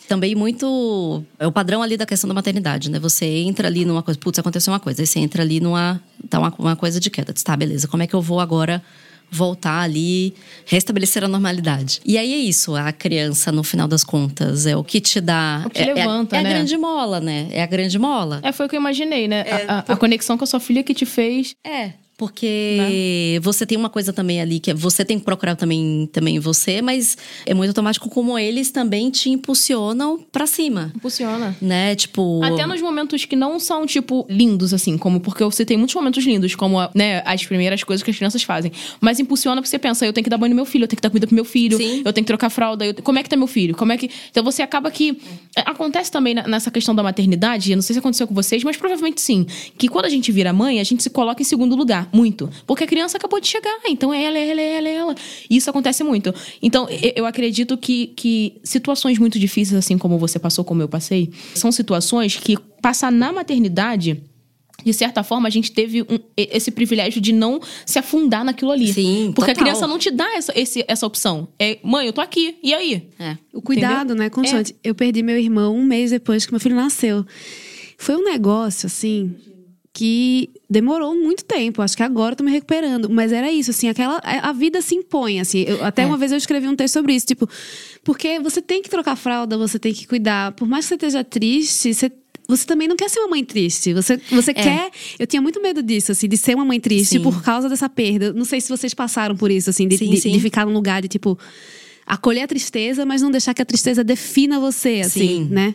[0.09, 1.22] também muito.
[1.38, 2.98] É o padrão ali da questão da maternidade, né?
[2.98, 5.03] Você entra ali numa coisa, putz, aconteceu uma coisa.
[5.03, 6.01] Aí você entra ali numa.
[6.31, 7.33] Tá uma, uma coisa de queda.
[7.33, 8.83] Tá, beleza, como é que eu vou agora
[9.31, 10.33] voltar ali,
[10.64, 12.01] restabelecer a normalidade?
[12.07, 15.64] E aí é isso, a criança, no final das contas, é o que te dá.
[15.66, 16.48] O que é, é- levanta, é, né?
[16.48, 17.48] a grande mola, né?
[17.51, 18.40] É a grande mola.
[18.42, 19.42] É, foi o que eu imaginei, né?
[19.68, 21.55] a, a- a conexão com a sua filha que te fez.
[21.66, 21.92] É.
[22.19, 26.39] Porque você tem uma coisa também ali que é você tem que procurar também, também
[26.41, 30.93] você, mas é muito automático como eles também te impulsionam pra cima.
[30.97, 31.57] Impulsiona.
[31.63, 31.95] Né?
[31.95, 32.43] Tipo.
[32.43, 36.25] Até nos momentos que não são, tipo, lindos, assim, como porque você tem muitos momentos
[36.25, 38.73] lindos, como né, as primeiras coisas que as crianças fazem.
[39.01, 40.97] Mas impulsiona porque você pensa, eu tenho que dar banho no meu filho, eu tenho
[40.97, 42.03] que dar comida pro meu filho, Sim.
[42.05, 43.77] eu tenho que trocar fralda, eu- como é que tá meu filho?
[43.77, 44.11] Como é que.
[44.31, 45.19] Então você acaba que.
[45.57, 48.77] é, Acontece também nessa questão da maternidade, eu não sei se aconteceu com vocês, mas
[48.77, 49.47] provavelmente sim.
[49.77, 52.49] Que quando a gente vira mãe, a gente se coloca em segundo lugar, muito.
[52.66, 55.14] Porque a criança acabou de chegar, então é ela, é ela, é ela, é ela.
[55.49, 56.35] E isso acontece muito.
[56.62, 61.31] Então, eu acredito que, que situações muito difíceis, assim como você passou, como eu passei,
[61.55, 64.23] são situações que passar na maternidade.
[64.85, 68.92] De certa forma, a gente teve um- esse privilégio de não se afundar naquilo ali.
[68.92, 69.64] Sim, Porque a total.
[69.71, 71.49] criança não te dá essa, esse- essa opção.
[71.59, 73.09] É, mãe, eu tô aqui, e aí?
[73.18, 73.37] É.
[73.53, 74.77] O cuidado, né, constante.
[74.85, 77.27] Eu perdi meu irmão um mês depois que meu filho nasceu.
[77.99, 79.35] Foi um negócio, assim,
[79.99, 81.83] que demorou muito tempo.
[81.83, 83.11] Acho que agora eu tô me recuperando.
[83.11, 84.21] Mas era isso, assim, aquela.
[84.23, 85.65] A vida se impõe, assim.
[85.67, 86.07] Eu, até é.
[86.07, 87.49] uma vez eu escrevi um texto sobre isso, tipo,
[88.05, 90.53] porque você tem que trocar fralda, você tem que cuidar.
[90.53, 92.13] Por mais que você esteja triste, você
[92.47, 93.93] você também não quer ser uma mãe triste.
[93.93, 94.55] Você, você é.
[94.55, 94.91] quer.
[95.19, 97.21] Eu tinha muito medo disso, assim, de ser uma mãe triste sim.
[97.21, 98.33] por causa dessa perda.
[98.33, 100.31] Não sei se vocês passaram por isso, assim, de, sim, de, sim.
[100.31, 101.37] de ficar num lugar de tipo.
[102.07, 105.75] Acolher a tristeza, mas não deixar que a tristeza defina você, assim, né?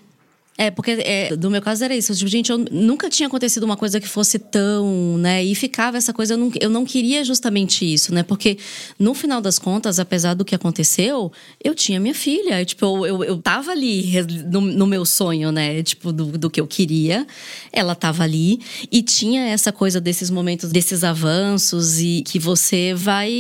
[0.56, 2.14] É, porque é, do meu caso era isso.
[2.14, 5.44] Tipo, gente, eu nunca tinha acontecido uma coisa que fosse tão, né?
[5.44, 8.22] E ficava essa coisa, eu não, eu não queria justamente isso, né?
[8.22, 8.58] Porque
[9.00, 11.32] no final das contas, apesar do que aconteceu,
[11.64, 12.62] eu tinha minha filha.
[12.62, 14.12] Eu, tipo, eu, eu, eu tava ali
[14.52, 15.82] no, no, meu sonho, né?
[15.82, 17.26] Tipo, do, do que eu queria.
[17.72, 18.60] Ela tava ali.
[18.92, 23.32] E tinha essa coisa desses momentos, desses avanços e que você vai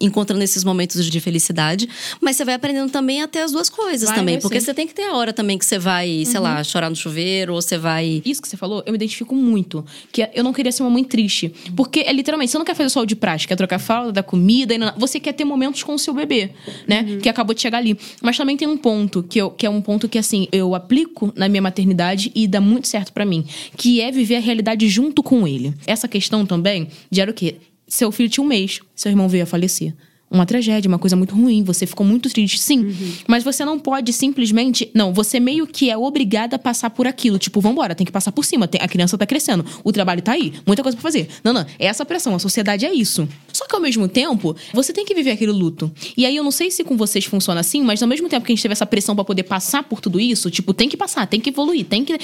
[0.00, 1.86] encontrando esses momentos de felicidade.
[2.18, 4.40] Mas você vai aprendendo também até as duas coisas vai, também.
[4.40, 4.64] Porque sim.
[4.64, 6.42] você tem que ter a hora também que você vai sei uhum.
[6.42, 8.22] lá, chorar no chuveiro, ou você vai.
[8.24, 9.84] Isso que você falou, eu me identifico muito.
[10.12, 11.52] Que eu não queria ser uma mãe triste.
[11.74, 14.22] Porque é literalmente, você não quer fazer só o de prática, quer trocar fralda, dar
[14.22, 16.50] comida, você quer ter momentos com o seu bebê,
[16.86, 17.06] né?
[17.08, 17.18] Uhum.
[17.18, 17.98] Que acabou de chegar ali.
[18.22, 21.32] Mas também tem um ponto, que, eu, que é um ponto que, assim, eu aplico
[21.34, 23.44] na minha maternidade e dá muito certo para mim,
[23.76, 25.74] que é viver a realidade junto com ele.
[25.86, 27.56] Essa questão também de era o quê?
[27.86, 29.94] Seu filho tinha um mês, seu irmão veio a falecer
[30.30, 32.80] uma tragédia, uma coisa muito ruim, você ficou muito triste, sim.
[32.80, 33.12] Uhum.
[33.28, 34.90] Mas você não pode simplesmente.
[34.94, 37.38] Não, você meio que é obrigada a passar por aquilo.
[37.38, 38.66] Tipo, vambora, tem que passar por cima.
[38.66, 41.28] Tem, a criança tá crescendo, o trabalho tá aí, muita coisa pra fazer.
[41.42, 43.28] Não, não, é essa pressão, a sociedade é isso.
[43.52, 45.92] Só que ao mesmo tempo, você tem que viver aquele luto.
[46.16, 48.52] E aí eu não sei se com vocês funciona assim, mas ao mesmo tempo que
[48.52, 51.26] a gente teve essa pressão para poder passar por tudo isso, tipo, tem que passar,
[51.26, 52.18] tem que evoluir, tem que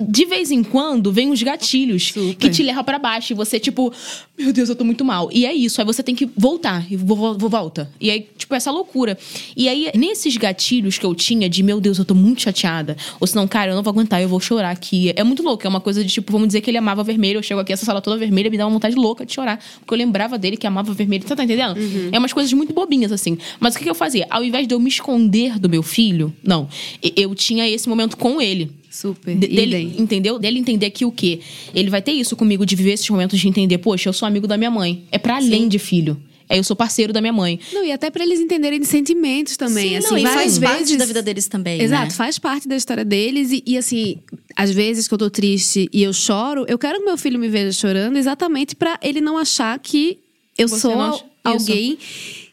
[0.00, 2.34] de vez em quando vem uns gatilhos Super.
[2.36, 3.92] que te levam para baixo e você tipo,
[4.38, 5.28] meu Deus, eu tô muito mal.
[5.32, 7.90] E é isso, aí você tem que voltar e vou, vou, volta.
[8.00, 9.18] E aí, tipo, essa loucura.
[9.56, 13.26] E aí, nesses gatilhos que eu tinha de, meu Deus, eu tô muito chateada, ou
[13.26, 15.12] senão, cara, eu não vou aguentar, eu vou chorar aqui.
[15.16, 17.42] É muito louco, é uma coisa de tipo, vamos dizer que ele amava vermelho, eu
[17.42, 19.98] chego aqui, essa sala toda vermelha, me dá uma vontade louca de chorar, porque eu
[19.98, 21.26] lembrava dele que amava vermelho.
[21.26, 21.76] Você tá entendendo?
[21.76, 22.10] Uhum.
[22.12, 23.36] É umas coisas muito bobinhas assim.
[23.58, 24.26] Mas o que, que eu fazia?
[24.30, 26.68] Ao invés de eu me esconder do meu filho, não,
[27.16, 28.70] eu tinha esse momento com ele.
[28.90, 29.36] Super.
[29.36, 30.38] De, dele, entendeu?
[30.38, 31.40] Dele entender que o quê?
[31.74, 34.46] Ele vai ter isso comigo de viver esses momentos de entender, poxa, eu sou amigo
[34.46, 35.04] da minha mãe.
[35.10, 36.20] É para além de filho.
[36.48, 37.60] É, eu sou parceiro da minha mãe.
[37.72, 39.90] Não, e até para eles entenderem de sentimentos também.
[39.90, 40.58] Sim, assim, não, e faz vezes...
[40.58, 41.80] parte da vida deles também.
[41.80, 42.10] Exato, né?
[42.10, 43.52] faz parte da história deles.
[43.52, 44.18] E, e, assim,
[44.56, 47.48] às vezes que eu tô triste e eu choro, eu quero que meu filho me
[47.48, 50.18] veja chorando exatamente para ele não achar que
[50.56, 51.98] eu Você sou alguém.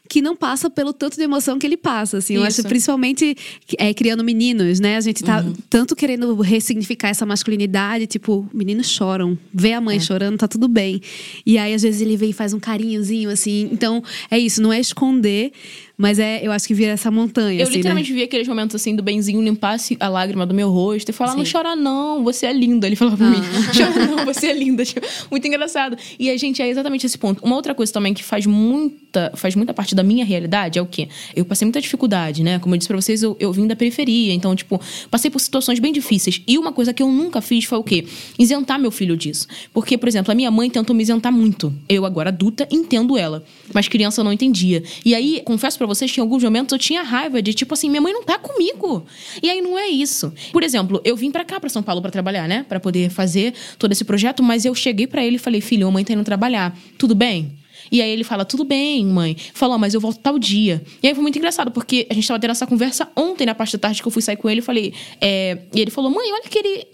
[0.08, 2.34] Que não passa pelo tanto de emoção que ele passa, assim.
[2.34, 2.42] Isso.
[2.42, 3.36] Eu acho principalmente
[3.78, 4.96] é, criando meninos, né?
[4.96, 5.54] A gente tá uhum.
[5.68, 10.00] tanto querendo ressignificar essa masculinidade, tipo, meninos choram, vê a mãe é.
[10.00, 11.00] chorando, tá tudo bem.
[11.44, 13.68] E aí às vezes ele vem e faz um carinhozinho assim.
[13.72, 15.52] Então, é isso, não é esconder,
[15.98, 17.60] mas é, eu acho que vira essa montanha.
[17.60, 18.18] Eu assim, literalmente né?
[18.18, 21.38] vi aqueles momentos assim do benzinho limpar a lágrima do meu rosto e falar: Sim.
[21.38, 22.86] não chora, não, você é linda.
[22.86, 23.30] Ele falava pra ah.
[23.30, 23.40] mim:
[23.74, 24.84] chora, não, você é linda.
[24.84, 25.96] Tipo, muito engraçado.
[26.18, 27.42] E a gente é exatamente esse ponto.
[27.42, 30.86] Uma outra coisa também que faz muita, faz muita parte da minha realidade é o
[30.86, 31.08] quê?
[31.34, 32.58] Eu passei muita dificuldade, né?
[32.58, 34.34] Como eu disse pra vocês, eu, eu vim da periferia.
[34.34, 34.78] Então, tipo,
[35.10, 36.42] passei por situações bem difíceis.
[36.46, 38.04] E uma coisa que eu nunca fiz foi o quê?
[38.38, 39.46] Isentar meu filho disso.
[39.72, 41.72] Porque, por exemplo, a minha mãe tentou me isentar muito.
[41.88, 43.42] Eu, agora adulta, entendo ela.
[43.72, 44.82] Mas criança eu não entendia.
[45.04, 47.88] E aí, confesso para vocês que em alguns momentos eu tinha raiva de tipo assim,
[47.88, 49.06] minha mãe não tá comigo.
[49.42, 50.32] E aí não é isso.
[50.52, 52.66] Por exemplo, eu vim para cá, para São Paulo, para trabalhar, né?
[52.68, 55.90] Para poder fazer todo esse projeto, mas eu cheguei para ele e falei, filho, a
[55.90, 56.76] mãe tá indo trabalhar.
[56.98, 57.52] Tudo bem?
[57.90, 59.36] E aí ele fala, tudo bem, mãe.
[59.54, 60.82] Falou, mas eu volto tal dia.
[61.00, 63.76] E aí foi muito engraçado, porque a gente tava tendo essa conversa ontem, na parte
[63.76, 64.60] da tarde que eu fui sair com ele.
[64.60, 65.58] Eu falei, é...
[65.72, 66.86] e ele falou, mãe, olha que ele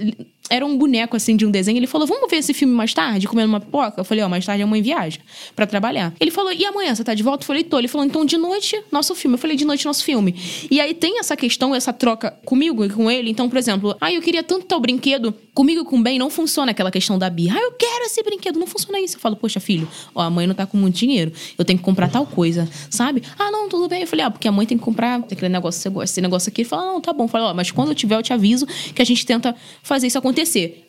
[0.50, 1.78] era um boneco assim de um desenho.
[1.78, 4.00] Ele falou: Vamos ver esse filme mais tarde, comendo uma pipoca?
[4.00, 5.20] Eu falei: Ó, oh, mais tarde a mãe viaja
[5.54, 6.12] para trabalhar.
[6.20, 7.42] Ele falou: E amanhã você tá de volta?
[7.42, 7.78] Eu falei: Tô.
[7.78, 9.34] Ele falou: Então de noite, nosso filme.
[9.34, 10.34] Eu falei: De noite, nosso filme.
[10.70, 13.30] E aí tem essa questão, essa troca comigo e com ele.
[13.30, 15.34] Então, por exemplo, ah, eu queria tanto tal brinquedo.
[15.54, 17.58] Comigo e com o Ben não funciona aquela questão da birra.
[17.58, 18.58] Ah, eu quero esse brinquedo.
[18.58, 19.16] Não funciona isso.
[19.16, 21.32] Eu falo: Poxa, filho, ó, a mãe não tá com muito dinheiro.
[21.56, 23.22] Eu tenho que comprar tal coisa, sabe?
[23.38, 24.02] Ah, não, tudo bem.
[24.02, 26.62] Eu falei: Ah, porque a mãe tem que comprar aquele negócio esse negócio aqui.
[26.62, 27.24] Ele falou: ah, Não, tá bom.
[27.24, 30.08] Eu falei: Ó, mas quando eu tiver, eu te aviso que a gente tenta fazer
[30.08, 30.31] isso acontecer.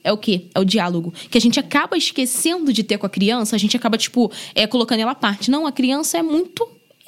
[0.04, 0.46] É o quê?
[0.54, 1.14] É o diálogo.
[1.30, 4.66] Que a gente acaba esquecendo de ter com a criança, a gente acaba, tipo, é,
[4.68, 5.52] colocando ela à parte.
[5.52, 6.68] Não, a criança é muito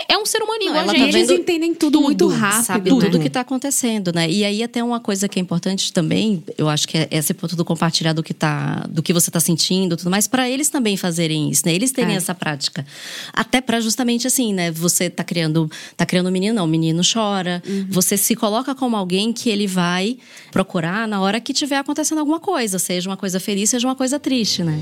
[0.09, 1.11] é um ser humano igual a gente.
[1.11, 2.65] Tá eles entendem tudo, tudo, muito rápido.
[2.65, 2.99] Sabe né?
[2.99, 4.29] tudo que está acontecendo, né?
[4.29, 7.55] E aí até uma coisa que é importante também, eu acho que é esse ponto
[7.55, 10.97] do compartilhar do que tá, do que você está sentindo, tudo mais, para eles também
[10.97, 11.73] fazerem isso, né?
[11.73, 12.17] Eles terem é.
[12.17, 12.85] essa prática.
[13.31, 14.69] Até para justamente assim, né?
[14.71, 17.63] Você tá criando, tá criando um menino, não, o menino chora.
[17.65, 17.87] Uhum.
[17.89, 20.17] Você se coloca como alguém que ele vai
[20.51, 24.19] procurar na hora que tiver acontecendo alguma coisa, seja uma coisa feliz, seja uma coisa
[24.19, 24.77] triste, né?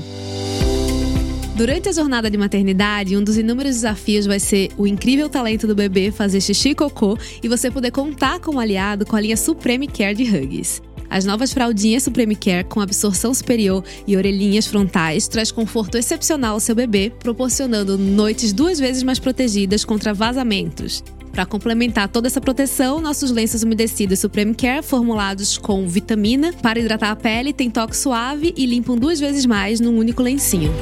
[1.54, 5.74] Durante a jornada de maternidade, um dos inúmeros desafios vai ser o incrível talento do
[5.74, 9.86] bebê fazer xixi e cocô e você poder contar como aliado com a linha Supreme
[9.86, 10.82] Care de Hugs.
[11.08, 16.60] As novas fraldinhas Supreme Care com absorção superior e orelhinhas frontais traz conforto excepcional ao
[16.60, 21.04] seu bebê, proporcionando noites duas vezes mais protegidas contra vazamentos.
[21.30, 27.12] Para complementar toda essa proteção, nossos lenços umedecidos Supreme Care, formulados com vitamina para hidratar
[27.12, 30.72] a pele, têm toque suave e limpam duas vezes mais num único lencinho.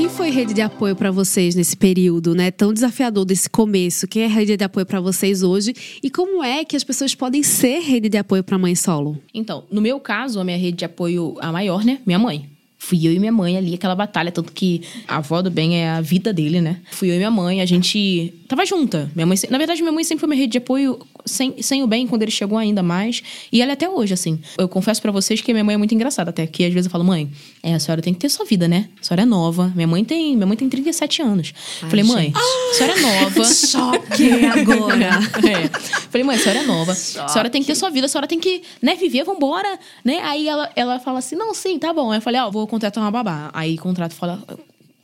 [0.00, 4.08] Quem foi rede de apoio para vocês nesse período, né, tão desafiador desse começo?
[4.08, 7.42] Quem é rede de apoio para vocês hoje e como é que as pessoas podem
[7.42, 9.18] ser rede de apoio para mãe solo?
[9.34, 12.48] Então, no meu caso, a minha rede de apoio a maior, né, minha mãe.
[12.78, 15.90] Fui eu e minha mãe ali, aquela batalha, tanto que a avó do bem é
[15.90, 16.80] a vida dele, né?
[16.90, 19.10] Fui eu e minha mãe, a gente tava junta.
[19.14, 21.86] Minha mãe, na verdade, minha mãe sempre foi minha rede de apoio sem, sem o
[21.86, 23.22] bem, quando ele chegou ainda mais.
[23.52, 24.40] E ela é até hoje, assim.
[24.58, 26.90] Eu confesso para vocês que minha mãe é muito engraçada, até que às vezes eu
[26.90, 27.30] falo, mãe,
[27.62, 28.88] é, a senhora tem que ter sua vida, né?
[29.00, 29.72] A senhora é nova.
[29.74, 31.52] Minha mãe tem, minha mãe tem 37 anos.
[31.82, 33.44] Ai, Falei, mãe, a senhora é nova.
[33.54, 35.20] Choque agora.
[35.48, 35.68] é.
[36.10, 36.94] Falei, mãe, a senhora é nova.
[36.94, 37.24] Choque.
[37.24, 40.20] A senhora tem que ter sua vida, a senhora tem que, né, viver, vambora, né?
[40.22, 42.10] Aí ela, ela fala assim, não, sim, tá bom.
[42.10, 43.50] Aí eu falei, ó, oh, vou contratar uma babá.
[43.52, 44.42] Aí contrato fala,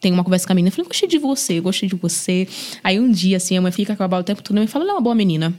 [0.01, 0.69] tem uma conversa com a menina.
[0.69, 2.47] Eu falei, gostei de você, gostei de você.
[2.83, 4.85] Aí um dia, assim, a mãe fica com a babá o tempo todo e fala,
[4.85, 5.55] ela é uma boa menina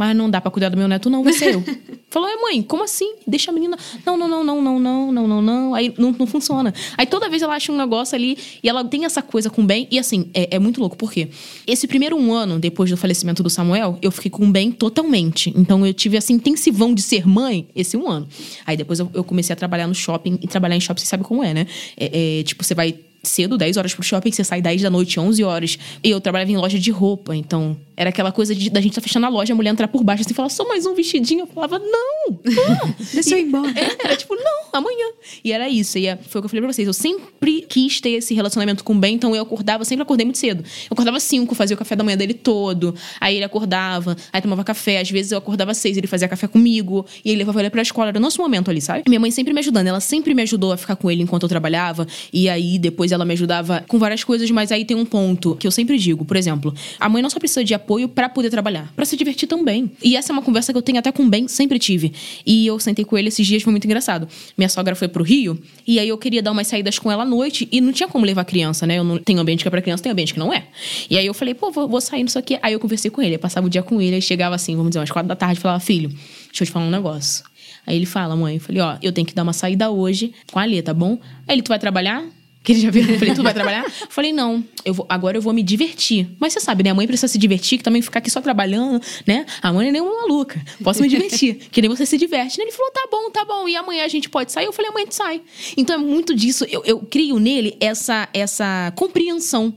[0.00, 1.62] mas não dá para cuidar do meu neto, não, vai ser eu.
[2.08, 3.16] Falou, é mãe, como assim?
[3.26, 3.76] Deixa a menina.
[4.04, 5.74] Não, não, não, não, não, não, não, não, não.
[5.74, 6.72] Aí não, não funciona.
[6.96, 9.64] Aí toda vez ela acha um negócio ali e ela tem essa coisa com o
[9.66, 9.86] bem.
[9.90, 11.28] E assim, é, é muito louco, por quê?
[11.66, 15.52] Esse primeiro um ano, depois do falecimento do Samuel, eu fiquei com o bem totalmente.
[15.54, 18.26] Então eu tive essa intensivão de ser mãe esse um ano.
[18.64, 20.38] Aí depois eu, eu comecei a trabalhar no shopping.
[20.40, 21.66] E trabalhar em shopping, você sabe como é, né?
[21.94, 25.18] É, é, tipo, você vai cedo, 10 horas pro shopping, você sai 10 da noite,
[25.18, 25.78] 11 horas.
[26.02, 29.00] E eu trabalhava em loja de roupa, então era aquela coisa de, da gente tá
[29.02, 31.40] fechando a loja, a mulher entrar por baixo assim e falar, só mais um vestidinho.
[31.40, 32.94] Eu falava, não, não.
[33.12, 33.70] Deixa eu ir embora.
[33.78, 35.06] É, era tipo, não, amanhã.
[35.44, 35.98] E era isso.
[35.98, 36.88] E é, foi o que eu falei pra vocês.
[36.88, 40.38] Eu sempre quis ter esse relacionamento com o Ben, então eu acordava, sempre acordei muito
[40.38, 40.62] cedo.
[40.62, 42.94] Eu acordava 5, fazia o café da manhã dele todo.
[43.20, 45.00] Aí ele acordava, aí tomava café.
[45.00, 47.04] Às vezes eu acordava 6, ele fazia café comigo.
[47.22, 48.08] E ele levava ele pra escola.
[48.08, 49.02] Era o nosso momento ali, sabe?
[49.06, 49.88] Minha mãe sempre me ajudando.
[49.88, 52.06] Ela sempre me ajudou a ficar com ele enquanto eu trabalhava.
[52.32, 55.66] E aí depois ela me ajudava com várias coisas, mas aí tem um ponto que
[55.66, 56.24] eu sempre digo.
[56.24, 59.48] Por exemplo, a mãe não só precisa de apoio para poder trabalhar, para se divertir
[59.48, 59.90] também.
[60.02, 62.12] E essa é uma conversa que eu tenho até com o Ben, sempre tive.
[62.44, 64.28] E eu sentei com ele esses dias, foi muito engraçado.
[64.56, 67.26] Minha sogra foi pro Rio, e aí eu queria dar umas saídas com ela à
[67.26, 68.98] noite, e não tinha como levar criança, né?
[68.98, 70.64] Eu não tenho ambiente que é pra criança, tem ambiente que não é.
[71.08, 72.58] E aí eu falei, pô, vou, vou sair nisso aqui.
[72.62, 74.90] Aí eu conversei com ele, eu passava o dia com ele, aí chegava assim, vamos
[74.90, 77.44] dizer, umas quatro da tarde, e falava, filho, deixa eu te falar um negócio.
[77.86, 80.58] Aí ele fala, mãe, eu falei, ó, eu tenho que dar uma saída hoje com
[80.58, 81.18] a Alê, tá bom?
[81.48, 82.24] Aí ele, tu vai trabalhar?
[82.62, 83.02] Que ele já viu.
[83.08, 83.90] Eu falei, tu vai trabalhar?
[84.10, 86.28] falei, não, eu vou, agora eu vou me divertir.
[86.38, 86.90] Mas você sabe, né?
[86.90, 89.46] A mãe precisa se divertir, que também ficar aqui só trabalhando, né?
[89.62, 90.62] A mãe é nem uma maluca.
[90.84, 91.54] Posso me divertir.
[91.72, 92.60] que nem você se diverte.
[92.60, 93.66] Ele falou, tá bom, tá bom.
[93.66, 94.66] E amanhã a gente pode sair?
[94.66, 95.40] Eu falei, amanhã a gente sai.
[95.76, 96.66] Então é muito disso.
[96.68, 99.74] Eu, eu crio nele essa, essa compreensão.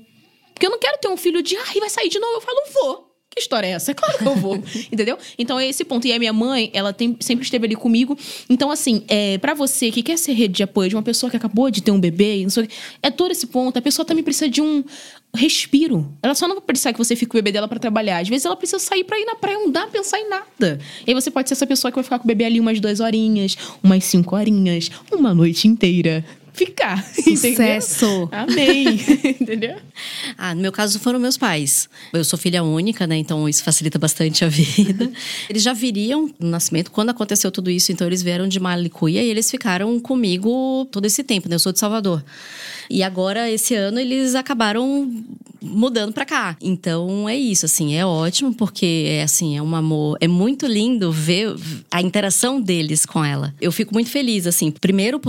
[0.54, 2.34] Porque eu não quero ter um filho de, ai, vai sair de novo.
[2.36, 3.13] Eu falo, vou.
[3.36, 3.92] Que história é essa?
[3.92, 4.56] É claro que eu vou.
[4.92, 5.18] entendeu?
[5.38, 6.06] Então é esse ponto.
[6.08, 8.18] E a minha mãe, ela tem, sempre esteve ali comigo.
[8.50, 11.38] Então, assim, é, para você que quer ser rede de apoio de uma pessoa que
[11.38, 12.68] acabou de ter um bebê, sei,
[13.02, 13.78] é todo esse ponto.
[13.78, 14.84] A pessoa também precisa de um
[15.36, 16.14] respiro.
[16.22, 18.20] Ela só não vai precisar que você fique com o bebê dela para trabalhar.
[18.20, 20.80] Às vezes ela precisa sair para ir na praia, não dá pensar em nada.
[21.06, 22.80] E aí você pode ser essa pessoa que vai ficar com o bebê ali umas
[22.80, 27.04] duas horinhas, umas cinco horinhas, uma noite inteira ficar.
[27.14, 28.06] Sucesso!
[28.06, 28.30] Entendeu?
[28.32, 28.88] Amém!
[29.42, 29.76] entendeu?
[30.38, 31.90] Ah, no meu caso foram meus pais.
[32.14, 33.18] Eu sou filha única, né?
[33.18, 35.12] Então isso facilita bastante a vida.
[35.50, 39.30] Eles já viriam no nascimento, quando aconteceu tudo isso, então eles vieram de Malicuia e
[39.30, 41.56] eles ficaram comigo todo esse tempo, né?
[41.56, 42.24] Eu sou de Salvador.
[42.90, 45.12] E agora, esse ano, eles acabaram
[45.64, 46.58] mudando para cá.
[46.62, 51.12] Então é isso, assim, é ótimo porque é assim, é um amor, é muito lindo
[51.12, 51.56] ver
[51.90, 53.54] a interação deles com ela.
[53.62, 55.20] Eu fico muito feliz assim, primeiro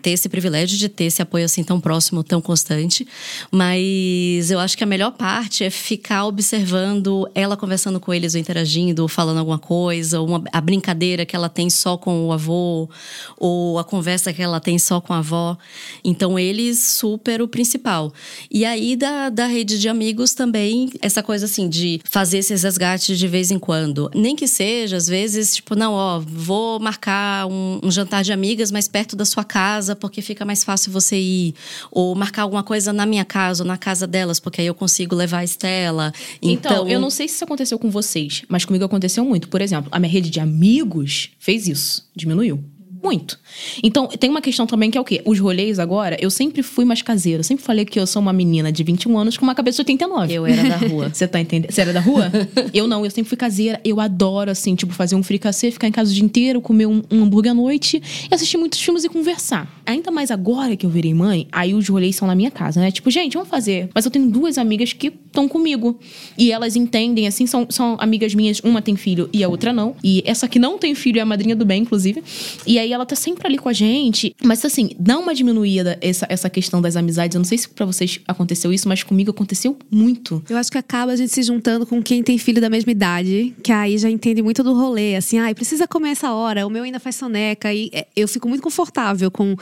[0.00, 3.06] ter esse privilégio de ter esse apoio assim tão próximo, tão constante,
[3.50, 8.40] mas eu acho que a melhor parte é ficar observando ela conversando com eles, ou
[8.40, 12.32] interagindo, ou falando alguma coisa, ou uma, a brincadeira que ela tem só com o
[12.32, 12.88] avô,
[13.36, 15.56] ou a conversa que ela tem só com a avó.
[16.04, 18.12] Então eles super o principal.
[18.50, 23.18] E aí da, da rede de amigos também, essa coisa assim de fazer esses resgates
[23.18, 24.10] de vez em quando.
[24.14, 28.70] Nem que seja, às vezes, tipo, não, ó, vou marcar um, um jantar de amigas
[28.70, 31.54] mais perto da sua casa, porque fica mais fácil você ir.
[31.90, 35.14] Ou marcar alguma coisa na minha casa ou na casa delas, porque aí eu consigo
[35.14, 36.12] levar a Estela.
[36.42, 39.48] Então, então eu não sei se isso aconteceu com vocês, mas comigo aconteceu muito.
[39.48, 42.62] Por exemplo, a minha rede de amigos fez isso, diminuiu.
[43.02, 43.38] Muito.
[43.82, 45.22] Então, tem uma questão também que é o quê?
[45.24, 47.40] Os rolês agora, eu sempre fui mais caseira.
[47.40, 49.92] Eu sempre falei que eu sou uma menina de 21 anos com uma cabeça de
[49.92, 50.32] 89.
[50.32, 51.10] Eu era da rua.
[51.14, 51.70] Você tá entendendo?
[51.70, 52.30] Você era da rua?
[52.74, 53.80] eu não, eu sempre fui caseira.
[53.84, 57.02] Eu adoro, assim, tipo, fazer um fricassê, ficar em casa o dia inteiro, comer um,
[57.10, 59.68] um hambúrguer à noite e assistir muitos filmes e conversar.
[59.86, 62.90] Ainda mais agora que eu virei mãe, aí os rolês são na minha casa, né?
[62.90, 63.88] Tipo, gente, vamos fazer.
[63.94, 65.98] Mas eu tenho duas amigas que estão comigo.
[66.36, 68.60] E elas entendem, assim, são, são amigas minhas.
[68.60, 69.94] Uma tem filho e a outra não.
[70.02, 72.22] E essa que não tem filho é a madrinha do bem, inclusive.
[72.66, 74.34] E aí ela tá sempre ali com a gente.
[74.42, 77.34] Mas assim, dá uma diminuída essa, essa questão das amizades.
[77.34, 80.42] Eu não sei se pra vocês aconteceu isso, mas comigo aconteceu muito.
[80.48, 83.54] Eu acho que acaba a gente se juntando com quem tem filho da mesma idade,
[83.62, 86.70] que aí já entende muito do rolê, assim, ai, ah, precisa comer essa hora, o
[86.70, 87.72] meu ainda faz soneca.
[87.72, 89.56] E é, eu fico muito confortável com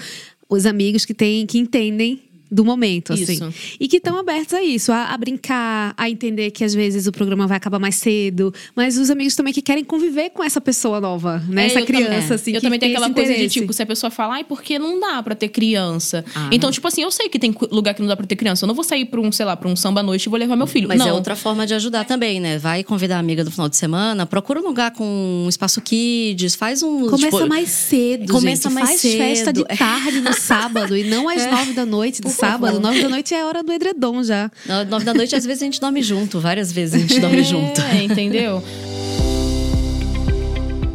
[0.48, 3.32] os amigos que têm, que entendem do momento, assim.
[3.32, 3.76] Isso.
[3.80, 7.12] E que estão abertos a isso, a, a, brincar, a entender que às vezes o
[7.12, 11.00] programa vai acabar mais cedo, mas os amigos também que querem conviver com essa pessoa
[11.00, 11.64] nova, né?
[11.64, 12.52] É, essa criança, assim.
[12.52, 13.54] Eu também tenho aquela coisa interesse.
[13.54, 16.24] de tipo, se a pessoa falar, ai, porque não dá pra ter criança.
[16.34, 16.48] Ah.
[16.52, 18.64] Então, tipo assim, eu sei que tem lugar que não dá pra ter criança.
[18.64, 20.38] Eu não vou sair pra um, sei lá, pra um samba à noite e vou
[20.38, 20.88] levar meu filho.
[20.88, 21.10] Mas é não.
[21.10, 22.58] é outra forma de ajudar também, né?
[22.58, 25.04] Vai convidar a amiga do final de semana, procura um lugar com
[25.44, 27.08] um espaço kids, faz um.
[27.08, 28.32] Começa tipo, mais cedo.
[28.32, 28.74] Começa gente.
[28.74, 29.18] mais faz cedo.
[29.18, 31.50] festa de tarde no sábado e não às é.
[31.50, 32.80] nove da noite de sábado.
[32.80, 34.50] Nove da noite é hora do edredom já.
[34.88, 36.40] Nove da noite, às vezes, a gente dorme junto.
[36.40, 37.80] Várias vezes a gente dorme junto.
[37.80, 38.62] É, entendeu?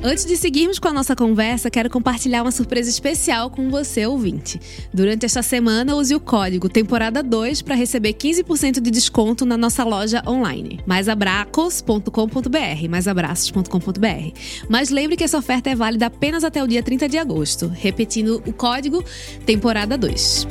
[0.04, 4.60] Antes de seguirmos com a nossa conversa, quero compartilhar uma surpresa especial com você, ouvinte.
[4.92, 9.84] Durante esta semana, use o código temporada 2 para receber 15% de desconto na nossa
[9.84, 14.40] loja online, maisabracos.com.br, maisabraços.com.br.
[14.68, 17.68] Mas lembre que essa oferta é válida apenas até o dia 30 de agosto.
[17.68, 19.06] Repetindo o código
[19.46, 20.48] temporada 2.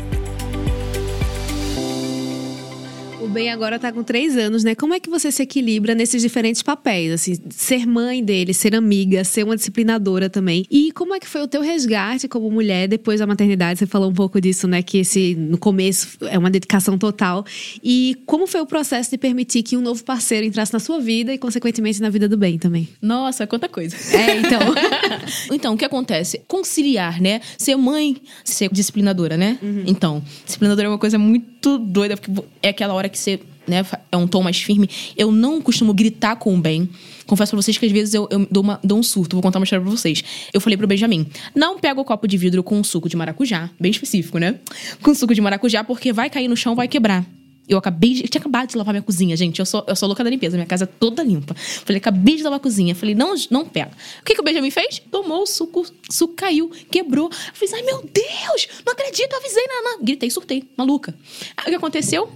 [3.31, 4.75] Bem agora tá com três anos, né?
[4.75, 7.13] Como é que você se equilibra nesses diferentes papéis?
[7.13, 10.67] Assim, ser mãe dele, ser amiga, ser uma disciplinadora também.
[10.71, 13.79] E como é que foi o teu resgate como mulher depois da maternidade?
[13.79, 14.83] Você falou um pouco disso, né?
[14.83, 17.45] Que esse, no começo, é uma dedicação total.
[17.83, 21.33] E como foi o processo de permitir que um novo parceiro entrasse na sua vida
[21.33, 22.89] e, consequentemente, na vida do bem também?
[23.01, 23.97] Nossa, quanta coisa.
[24.21, 24.61] É, então.
[25.55, 26.43] então, o que acontece?
[26.47, 27.41] Conciliar, né?
[27.57, 29.57] Ser mãe, ser disciplinadora, né?
[29.63, 29.85] Uhum.
[29.87, 34.17] Então, disciplinadora é uma coisa muito doida, porque é aquela hora que você né, é
[34.17, 34.89] um tom mais firme.
[35.17, 36.89] Eu não costumo gritar com o bem.
[37.27, 39.37] Confesso pra vocês que às vezes eu, eu dou, uma, dou um surto.
[39.37, 40.23] Vou contar uma história pra vocês.
[40.53, 43.91] Eu falei pro Benjamin: não pega o copo de vidro com suco de maracujá, bem
[43.91, 44.59] específico, né?
[45.01, 47.25] Com suco de maracujá, porque vai cair no chão, vai quebrar.
[47.69, 49.61] Eu acabei de, eu tinha acabado de lavar minha cozinha, gente.
[49.61, 51.55] Eu sou, eu sou louca da limpeza, minha casa é toda limpa.
[51.55, 52.97] Falei, acabei de lavar a cozinha.
[52.97, 53.93] Falei, não, não pega.
[54.21, 55.01] O que, que o Benjamin fez?
[55.09, 57.31] Tomou o suco, o suco caiu, quebrou.
[57.31, 60.05] Eu falei, ai meu Deus, não acredito, avisei, não, não.
[60.05, 61.15] Gritei, surtei, maluca.
[61.57, 62.29] Aí o que aconteceu?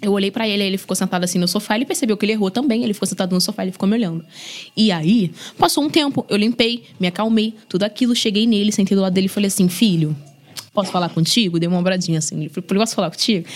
[0.00, 2.50] Eu olhei para ele, ele ficou sentado assim no sofá, ele percebeu que ele errou
[2.50, 4.24] também, ele ficou sentado no sofá, ele ficou me olhando.
[4.76, 9.02] E aí, passou um tempo, eu limpei, me acalmei, tudo aquilo, cheguei nele, sentei do
[9.02, 10.14] lado dele e falei assim: "Filho,
[10.72, 13.46] posso falar contigo?" Dei uma obradinha assim, ele falou: "Posso falar contigo?"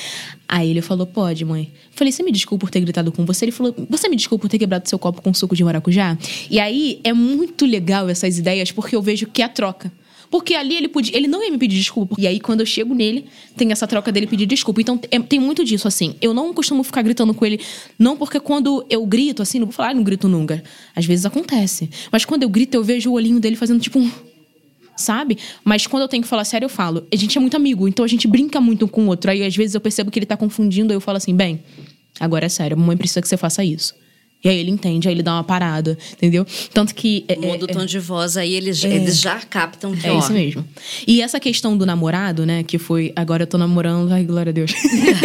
[0.48, 3.52] Aí ele falou: "Pode, mãe." Falei: "Você me desculpa por ter gritado com você?" Ele
[3.52, 6.16] falou: "Você me desculpa por ter quebrado seu copo com suco de maracujá?"
[6.50, 9.92] E aí é muito legal essas ideias porque eu vejo que é a troca.
[10.30, 12.14] Porque ali ele podia, ele não ia me pedir desculpa.
[12.16, 13.26] E aí, quando eu chego nele,
[13.56, 14.80] tem essa troca dele pedir desculpa.
[14.80, 16.14] Então, é, tem muito disso, assim.
[16.20, 17.60] Eu não costumo ficar gritando com ele,
[17.98, 20.62] não porque quando eu grito, assim, não vou falar, ah, não grito nunca.
[20.94, 21.90] Às vezes acontece.
[22.12, 24.10] Mas quando eu grito, eu vejo o olhinho dele fazendo tipo um
[24.96, 25.38] sabe?
[25.64, 27.06] Mas quando eu tenho que falar sério, eu falo.
[27.10, 29.30] A gente é muito amigo, então a gente brinca muito com o outro.
[29.30, 31.60] Aí às vezes eu percebo que ele tá confundindo, aí eu falo assim: bem,
[32.20, 33.94] agora é sério, a mamãe precisa que você faça isso.
[34.42, 36.46] E aí ele entende, aí ele dá uma parada, entendeu?
[36.72, 37.24] Tanto que.
[37.28, 40.16] É, Muda o é, tom de voz, aí eles, é, eles já captam que É
[40.16, 40.66] isso mesmo.
[41.06, 42.62] E essa questão do namorado, né?
[42.62, 43.12] Que foi.
[43.14, 44.10] Agora eu tô namorando.
[44.10, 44.72] Ai, glória a Deus.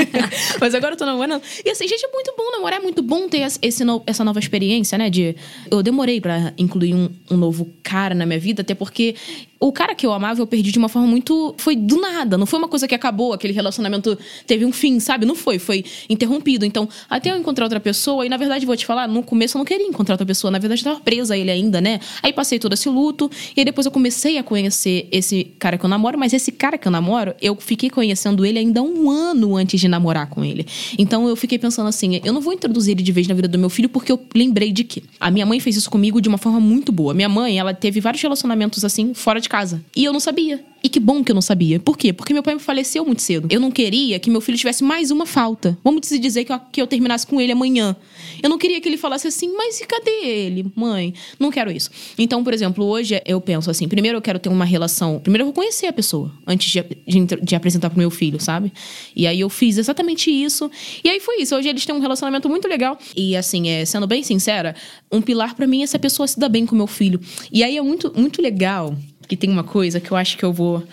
[0.60, 1.42] Mas agora eu tô namorando.
[1.64, 4.40] E assim, gente, é muito bom namorar, é muito bom ter esse no, essa nova
[4.40, 5.10] experiência, né?
[5.10, 5.36] De.
[5.72, 9.16] Eu demorei para incluir um, um novo cara na minha vida, até porque
[9.60, 11.56] o cara que eu amava eu perdi de uma forma muito.
[11.58, 12.38] Foi do nada.
[12.38, 15.26] Não foi uma coisa que acabou, aquele relacionamento teve um fim, sabe?
[15.26, 15.58] Não foi.
[15.58, 16.66] Foi interrompido.
[16.66, 19.60] Então, até eu encontrar outra pessoa, e na verdade, vou te falar, no começo eu
[19.60, 20.52] não queria encontrar outra pessoa.
[20.52, 22.00] Na verdade, eu tava presa a ele ainda, né?
[22.22, 23.30] Aí passei todo esse luto.
[23.56, 26.78] E aí depois eu comecei a conhecer esse cara que eu namoro, mas esse cara
[26.78, 30.66] que eu namoro, eu fiquei conhecendo ele ainda um ano antes de namorar com ele.
[30.98, 33.58] Então eu fiquei pensando assim: eu não vou introduzir ele de vez na vida do
[33.58, 36.38] meu filho, porque eu lembrei de que a minha mãe fez isso comigo de uma
[36.38, 37.14] forma muito boa.
[37.14, 39.84] Minha mãe, ela teve vários relacionamentos assim, fora de casa.
[39.96, 40.64] E eu não sabia.
[40.86, 41.80] E que bom que eu não sabia.
[41.80, 42.14] Por quê?
[42.14, 43.48] Porque meu pai faleceu muito cedo.
[43.50, 45.76] Eu não queria que meu filho tivesse mais uma falta.
[45.84, 47.96] Vamos dizer que eu, que eu terminasse com ele amanhã.
[48.44, 51.12] Eu não queria que ele falasse assim, mas e cadê ele, mãe?
[51.40, 51.90] Não quero isso.
[52.20, 55.20] Então, por exemplo, hoje eu penso assim: primeiro eu quero ter uma relação.
[55.20, 58.72] Primeiro eu vou conhecer a pessoa antes de, de, de apresentar pro meu filho, sabe?
[59.16, 60.70] E aí eu fiz exatamente isso.
[61.04, 61.56] E aí foi isso.
[61.56, 62.96] Hoje eles têm um relacionamento muito legal.
[63.16, 64.76] E assim, é, sendo bem sincera,
[65.12, 67.20] um pilar para mim é se a pessoa se dá bem com meu filho.
[67.52, 68.96] E aí é muito, muito legal
[69.28, 70.84] que tem uma coisa que eu acho que eu vou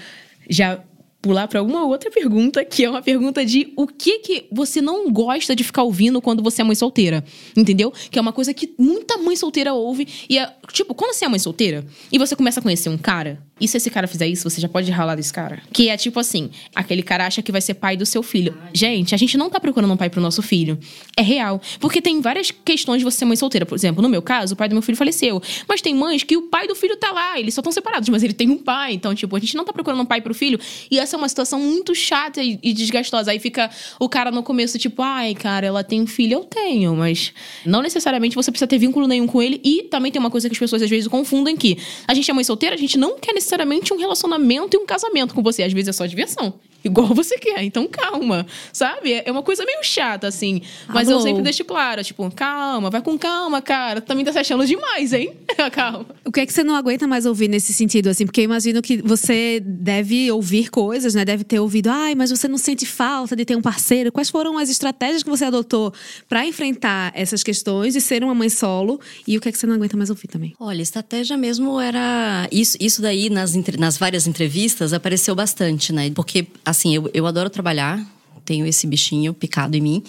[0.49, 0.81] já
[1.23, 5.11] pular para uma outra pergunta, que é uma pergunta de o que que você não
[5.11, 7.25] gosta de ficar ouvindo quando você é mãe solteira,
[7.57, 7.93] entendeu?
[8.11, 11.29] Que é uma coisa que muita mãe solteira ouve e é, tipo, quando você é
[11.29, 14.51] mãe solteira e você começa a conhecer um cara, e se esse cara fizer isso,
[14.51, 15.63] você já pode ralar desse cara.
[15.73, 18.59] Que é tipo assim, aquele cara acha que vai ser pai do seu filho.
[18.75, 20.77] Gente, a gente não tá procurando um pai pro nosso filho.
[21.17, 21.63] É real.
[21.79, 23.65] Porque tem várias questões de você ser mãe solteira.
[23.65, 25.41] Por exemplo, no meu caso, o pai do meu filho faleceu.
[25.69, 28.25] Mas tem mães que o pai do filho tá lá, eles só estão separados, mas
[28.25, 28.95] ele tem um pai.
[28.95, 30.59] Então, tipo, a gente não tá procurando um pai pro filho.
[30.91, 33.31] E essa é uma situação muito chata e, e desgastosa.
[33.31, 36.95] Aí fica o cara no começo, tipo, ai, cara, ela tem um filho, eu tenho,
[36.95, 37.33] mas
[37.65, 39.61] não necessariamente você precisa ter vínculo nenhum com ele.
[39.65, 42.35] E também tem uma coisa que as pessoas às vezes confundem que a gente é
[42.35, 45.63] mãe solteira, a gente não quer necessariamente um relacionamento e um casamento com você.
[45.63, 46.55] Às vezes é só diversão.
[46.85, 47.63] Igual você quer.
[47.63, 49.23] Então calma, sabe?
[49.25, 50.63] É uma coisa meio chata, assim.
[50.89, 54.01] Mas eu sempre deixo claro, tipo, calma, vai com calma, cara.
[54.01, 55.33] Também tá se achando demais, hein?
[55.73, 56.07] calma.
[56.25, 58.25] O que é que você não aguenta mais ouvir nesse sentido, assim?
[58.25, 61.25] Porque eu imagino que você deve ouvir coisas, né?
[61.25, 64.11] Deve ter ouvido, ai, mas você não sente falta de ter um parceiro.
[64.13, 65.93] Quais foram as estratégias que você adotou
[66.29, 69.01] para enfrentar essas questões de ser uma mãe solo?
[69.27, 70.55] E o que é que você não aguenta mais ouvir também?
[70.59, 72.49] Olha, estratégia mesmo era.
[72.51, 76.11] Isso, isso daí, nas, nas várias entrevistas, apareceu bastante, né?
[76.11, 78.05] Porque, assim, eu, eu adoro trabalhar,
[78.45, 80.03] tenho esse bichinho picado em mim.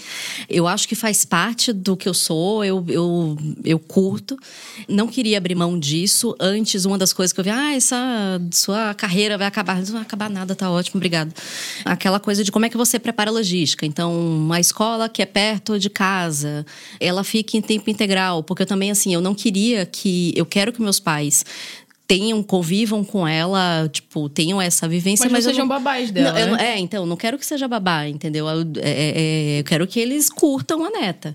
[0.50, 4.38] Eu acho que faz parte do que eu sou, eu, eu, eu curto.
[4.88, 6.36] Não queria abrir mão disso.
[6.40, 9.78] Antes, uma das coisas que eu vi, ah, essa sua carreira vai acabar.
[9.78, 11.34] Não vai acabar nada, tá ótimo, obrigado.
[11.86, 13.86] Aquela coisa de como é que você prepara a logística.
[13.86, 16.66] Então, uma escola que é perto de casa,
[17.00, 18.44] ela fica em tempo integral.
[18.44, 20.34] Porque eu também, assim, eu não queria que.
[20.36, 21.46] Eu quero que meus pais
[22.06, 25.24] tenham, convivam com ela, tipo, tenham essa vivência.
[25.26, 26.32] Mas, mas não sejam não, babás dela.
[26.32, 26.52] Não, né?
[26.52, 28.48] não, é, então, não quero que seja babá, entendeu?
[28.48, 31.34] Eu, é, é, é, eu, quero que eles curtam a neta.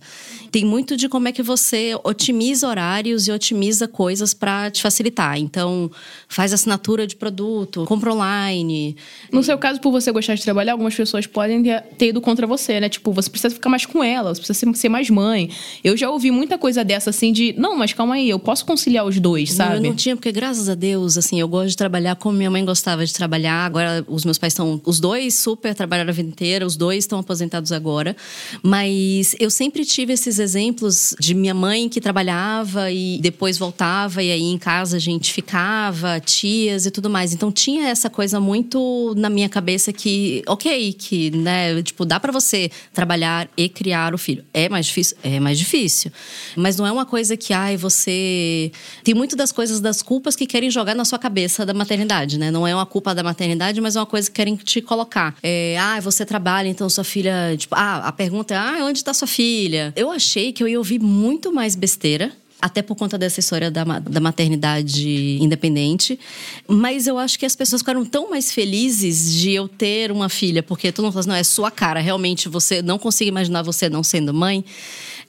[0.51, 5.39] Tem muito de como é que você otimiza horários e otimiza coisas para te facilitar.
[5.39, 5.91] Então,
[6.29, 8.97] faz assinatura de produto, compra online.
[9.33, 11.63] No seu caso, por você gostar de trabalhar, algumas pessoas podem
[11.97, 12.89] ter ido contra você, né?
[12.89, 15.51] Tipo, você precisa ficar mais com ela, você precisa ser mais mãe.
[15.83, 19.07] Eu já ouvi muita coisa dessa assim de, não, mas calma aí, eu posso conciliar
[19.07, 19.77] os dois, sabe?
[19.77, 22.51] Eu não tinha, porque graças graças a Deus, assim, eu gosto de trabalhar como minha
[22.51, 23.65] mãe gostava de trabalhar.
[23.65, 27.21] Agora, os meus pais estão, os dois super trabalharam a vida inteira, os dois estão
[27.21, 28.17] aposentados agora.
[28.61, 34.33] Mas eu sempre tive esses exemplos de minha mãe que trabalhava e depois voltava, e
[34.33, 37.33] aí em casa a gente ficava, tias e tudo mais.
[37.33, 42.33] Então tinha essa coisa muito na minha cabeça que, ok, que, né, tipo, dá para
[42.33, 44.45] você trabalhar e criar o filho.
[44.53, 45.17] É mais difícil?
[45.23, 46.11] É mais difícil.
[46.57, 48.73] Mas não é uma coisa que, ai, você.
[49.05, 52.51] Tem muito das coisas das culpas que querem jogar na sua cabeça da maternidade, né?
[52.51, 55.37] Não é uma culpa da maternidade, mas é uma coisa que querem te colocar.
[55.43, 57.55] É, ah, você trabalha, então sua filha.
[57.57, 59.93] Tipo, ah, a pergunta é: ah, onde está sua filha?
[59.95, 63.85] Eu achei que eu ia ouvir muito mais besteira até por conta dessa história da,
[63.85, 66.19] da maternidade independente.
[66.67, 70.63] Mas eu acho que as pessoas ficaram tão mais felizes de eu ter uma filha,
[70.63, 73.89] porque todo mundo fala assim, não, é sua cara, realmente você não consigo imaginar você
[73.89, 74.65] não sendo mãe,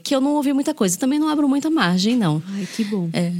[0.04, 0.98] que eu não ouvi muita coisa.
[0.98, 2.42] Também não abro muita margem, não.
[2.48, 3.10] Ai, que bom.
[3.14, 3.32] É.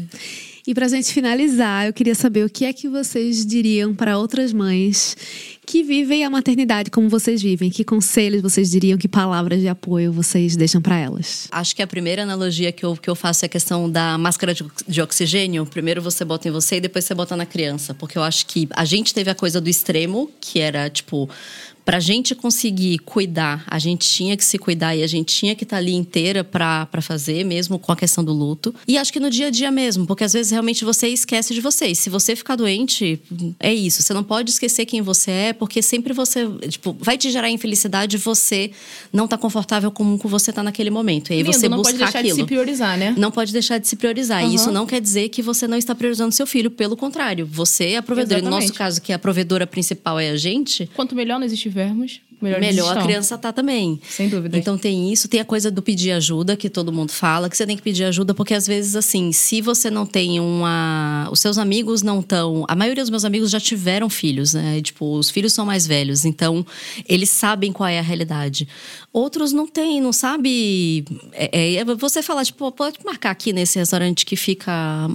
[0.70, 4.20] E para a gente finalizar, eu queria saber o que é que vocês diriam para
[4.20, 5.18] outras mães
[5.66, 7.72] que vivem a maternidade como vocês vivem.
[7.72, 11.48] Que conselhos vocês diriam, que palavras de apoio vocês deixam para elas?
[11.52, 14.54] Acho que a primeira analogia que eu, que eu faço é a questão da máscara
[14.54, 15.66] de, de oxigênio.
[15.66, 17.96] Primeiro você bota em você e depois você bota na criança.
[17.96, 21.28] Porque eu acho que a gente teve a coisa do extremo, que era tipo
[21.90, 25.56] para a gente conseguir cuidar, a gente tinha que se cuidar e a gente tinha
[25.56, 28.76] que estar tá ali inteira para fazer, mesmo com a questão do luto.
[28.88, 31.60] E acho que no dia a dia mesmo, porque às vezes realmente você esquece de
[31.60, 31.88] você.
[31.88, 33.20] E se você ficar doente,
[33.60, 34.04] é isso.
[34.04, 38.18] Você não pode esquecer quem você é, porque sempre você, tipo, vai te gerar infelicidade
[38.18, 38.70] você
[39.12, 41.32] não tá confortável com o que você tá naquele momento.
[41.32, 42.36] E aí Lindo, você não buscar pode deixar aquilo.
[42.36, 43.16] de se priorizar, né?
[43.18, 44.44] Não pode deixar de se priorizar.
[44.44, 44.52] Uhum.
[44.52, 47.48] E isso não quer dizer que você não está priorizando seu filho, pelo contrário.
[47.48, 48.44] Você é a provedora.
[48.44, 50.88] No nosso caso, que a provedora principal é a gente.
[50.94, 54.00] Quanto melhor nós estivermos, tivermos melhor, melhor a criança tá também.
[54.08, 54.58] Sem dúvida.
[54.58, 57.66] Então tem isso, tem a coisa do pedir ajuda, que todo mundo fala, que você
[57.66, 61.28] tem que pedir ajuda, porque às vezes, assim, se você não tem uma.
[61.32, 62.66] Os seus amigos não estão.
[62.68, 64.82] A maioria dos meus amigos já tiveram filhos, né?
[64.82, 66.66] Tipo, os filhos são mais velhos, então
[67.08, 68.68] eles sabem qual é a realidade.
[69.12, 71.04] Outros não têm, não sabe.
[71.34, 74.72] É, é, você falar, tipo, pode marcar aqui nesse restaurante que fica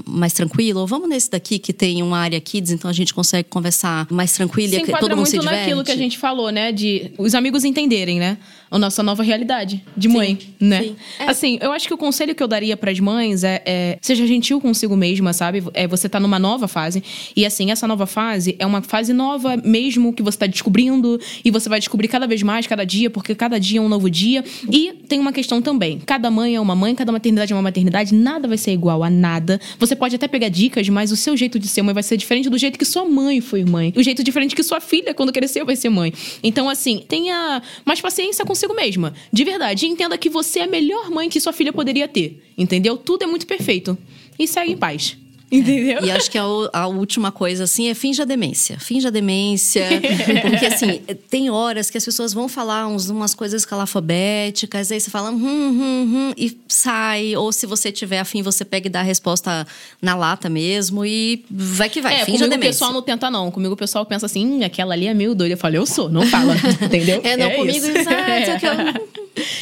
[0.06, 3.48] mais tranquilo, ou vamos nesse daqui que tem uma área kids, então a gente consegue
[3.48, 5.60] conversar mais tranquilo se e todo mundo muito se diverte.
[5.60, 6.72] naquilo que a gente falou, né?
[6.72, 8.38] De os amigos entenderem, né?
[8.74, 10.82] A nossa nova realidade de mãe, né?
[10.82, 10.96] sim.
[11.20, 11.24] É.
[11.30, 14.60] Assim, eu acho que o conselho que eu daria pras mães é, é seja gentil
[14.60, 15.62] consigo mesma, sabe?
[15.74, 17.00] É você tá numa nova fase.
[17.36, 21.20] E assim, essa nova fase é uma fase nova mesmo que você tá descobrindo.
[21.44, 24.10] E você vai descobrir cada vez mais, cada dia, porque cada dia é um novo
[24.10, 24.44] dia.
[24.68, 28.12] E tem uma questão também: cada mãe é uma mãe, cada maternidade é uma maternidade,
[28.12, 29.60] nada vai ser igual a nada.
[29.78, 32.48] Você pode até pegar dicas, mas o seu jeito de ser mãe vai ser diferente
[32.48, 33.92] do jeito que sua mãe foi mãe.
[33.96, 36.12] O jeito diferente que sua filha, quando cresceu, vai ser mãe.
[36.42, 39.14] Então, assim, tenha mais paciência consigo mesma.
[39.32, 39.86] De verdade.
[39.86, 42.42] Entenda que você é a melhor mãe que sua filha poderia ter.
[42.56, 42.96] Entendeu?
[42.96, 43.96] Tudo é muito perfeito.
[44.38, 45.16] E segue em paz.
[45.58, 46.04] Entendeu?
[46.04, 46.42] E acho que a,
[46.72, 48.78] a última coisa, assim, é finja demência.
[48.78, 49.86] Finja demência.
[50.42, 51.00] Porque, assim,
[51.30, 55.36] tem horas que as pessoas vão falar uns, umas coisas escalafobéticas, aí você fala, hum,
[55.36, 57.36] hum, hum, e sai.
[57.36, 59.66] Ou se você tiver afim, você pega e dá a resposta
[60.00, 62.14] na lata mesmo e vai que vai.
[62.14, 62.72] É, finja comigo o demência.
[62.72, 63.50] pessoal não tenta, não.
[63.50, 65.54] Comigo o pessoal pensa assim, hum, aquela ali é meio doida.
[65.54, 66.54] Eu falei, eu sou, não fala.
[66.82, 67.20] Entendeu?
[67.22, 67.90] É, não, comigo, isso.
[67.90, 68.94] exato, é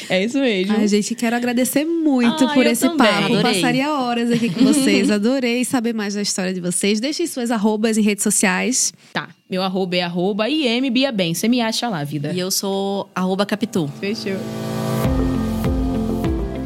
[0.09, 0.74] É isso mesmo.
[0.76, 3.07] Ai, gente, quero agradecer muito Ah, por esse também.
[3.07, 3.24] papo.
[3.24, 3.55] Adorei.
[3.55, 5.11] Passaria horas aqui com vocês.
[5.11, 7.01] Adorei saber mais da história de vocês.
[7.01, 8.93] Deixem suas arrobas em redes sociais.
[9.14, 11.33] Tá, meu arroba é arroba IM Bia Bem.
[11.33, 12.33] Você me acha lá, vida.
[12.33, 13.91] E eu sou arroba Capitu.
[13.99, 14.37] Fechou.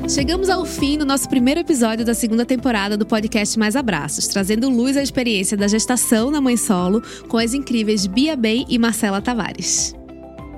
[0.09, 4.69] Chegamos ao fim do nosso primeiro episódio da segunda temporada do podcast Mais Abraços, trazendo
[4.69, 9.21] luz à experiência da gestação na mãe solo com as incríveis Bia Bem e Marcela
[9.21, 9.95] Tavares.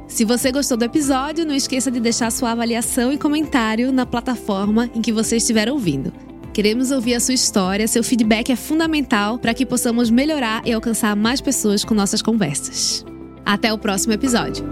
[0.06, 4.90] Se você gostou do episódio, não esqueça de deixar sua avaliação e comentário na plataforma
[4.94, 6.12] em que você estiver ouvindo.
[6.58, 11.14] Queremos ouvir a sua história, seu feedback é fundamental para que possamos melhorar e alcançar
[11.14, 13.06] mais pessoas com nossas conversas.
[13.46, 14.66] Até o próximo episódio.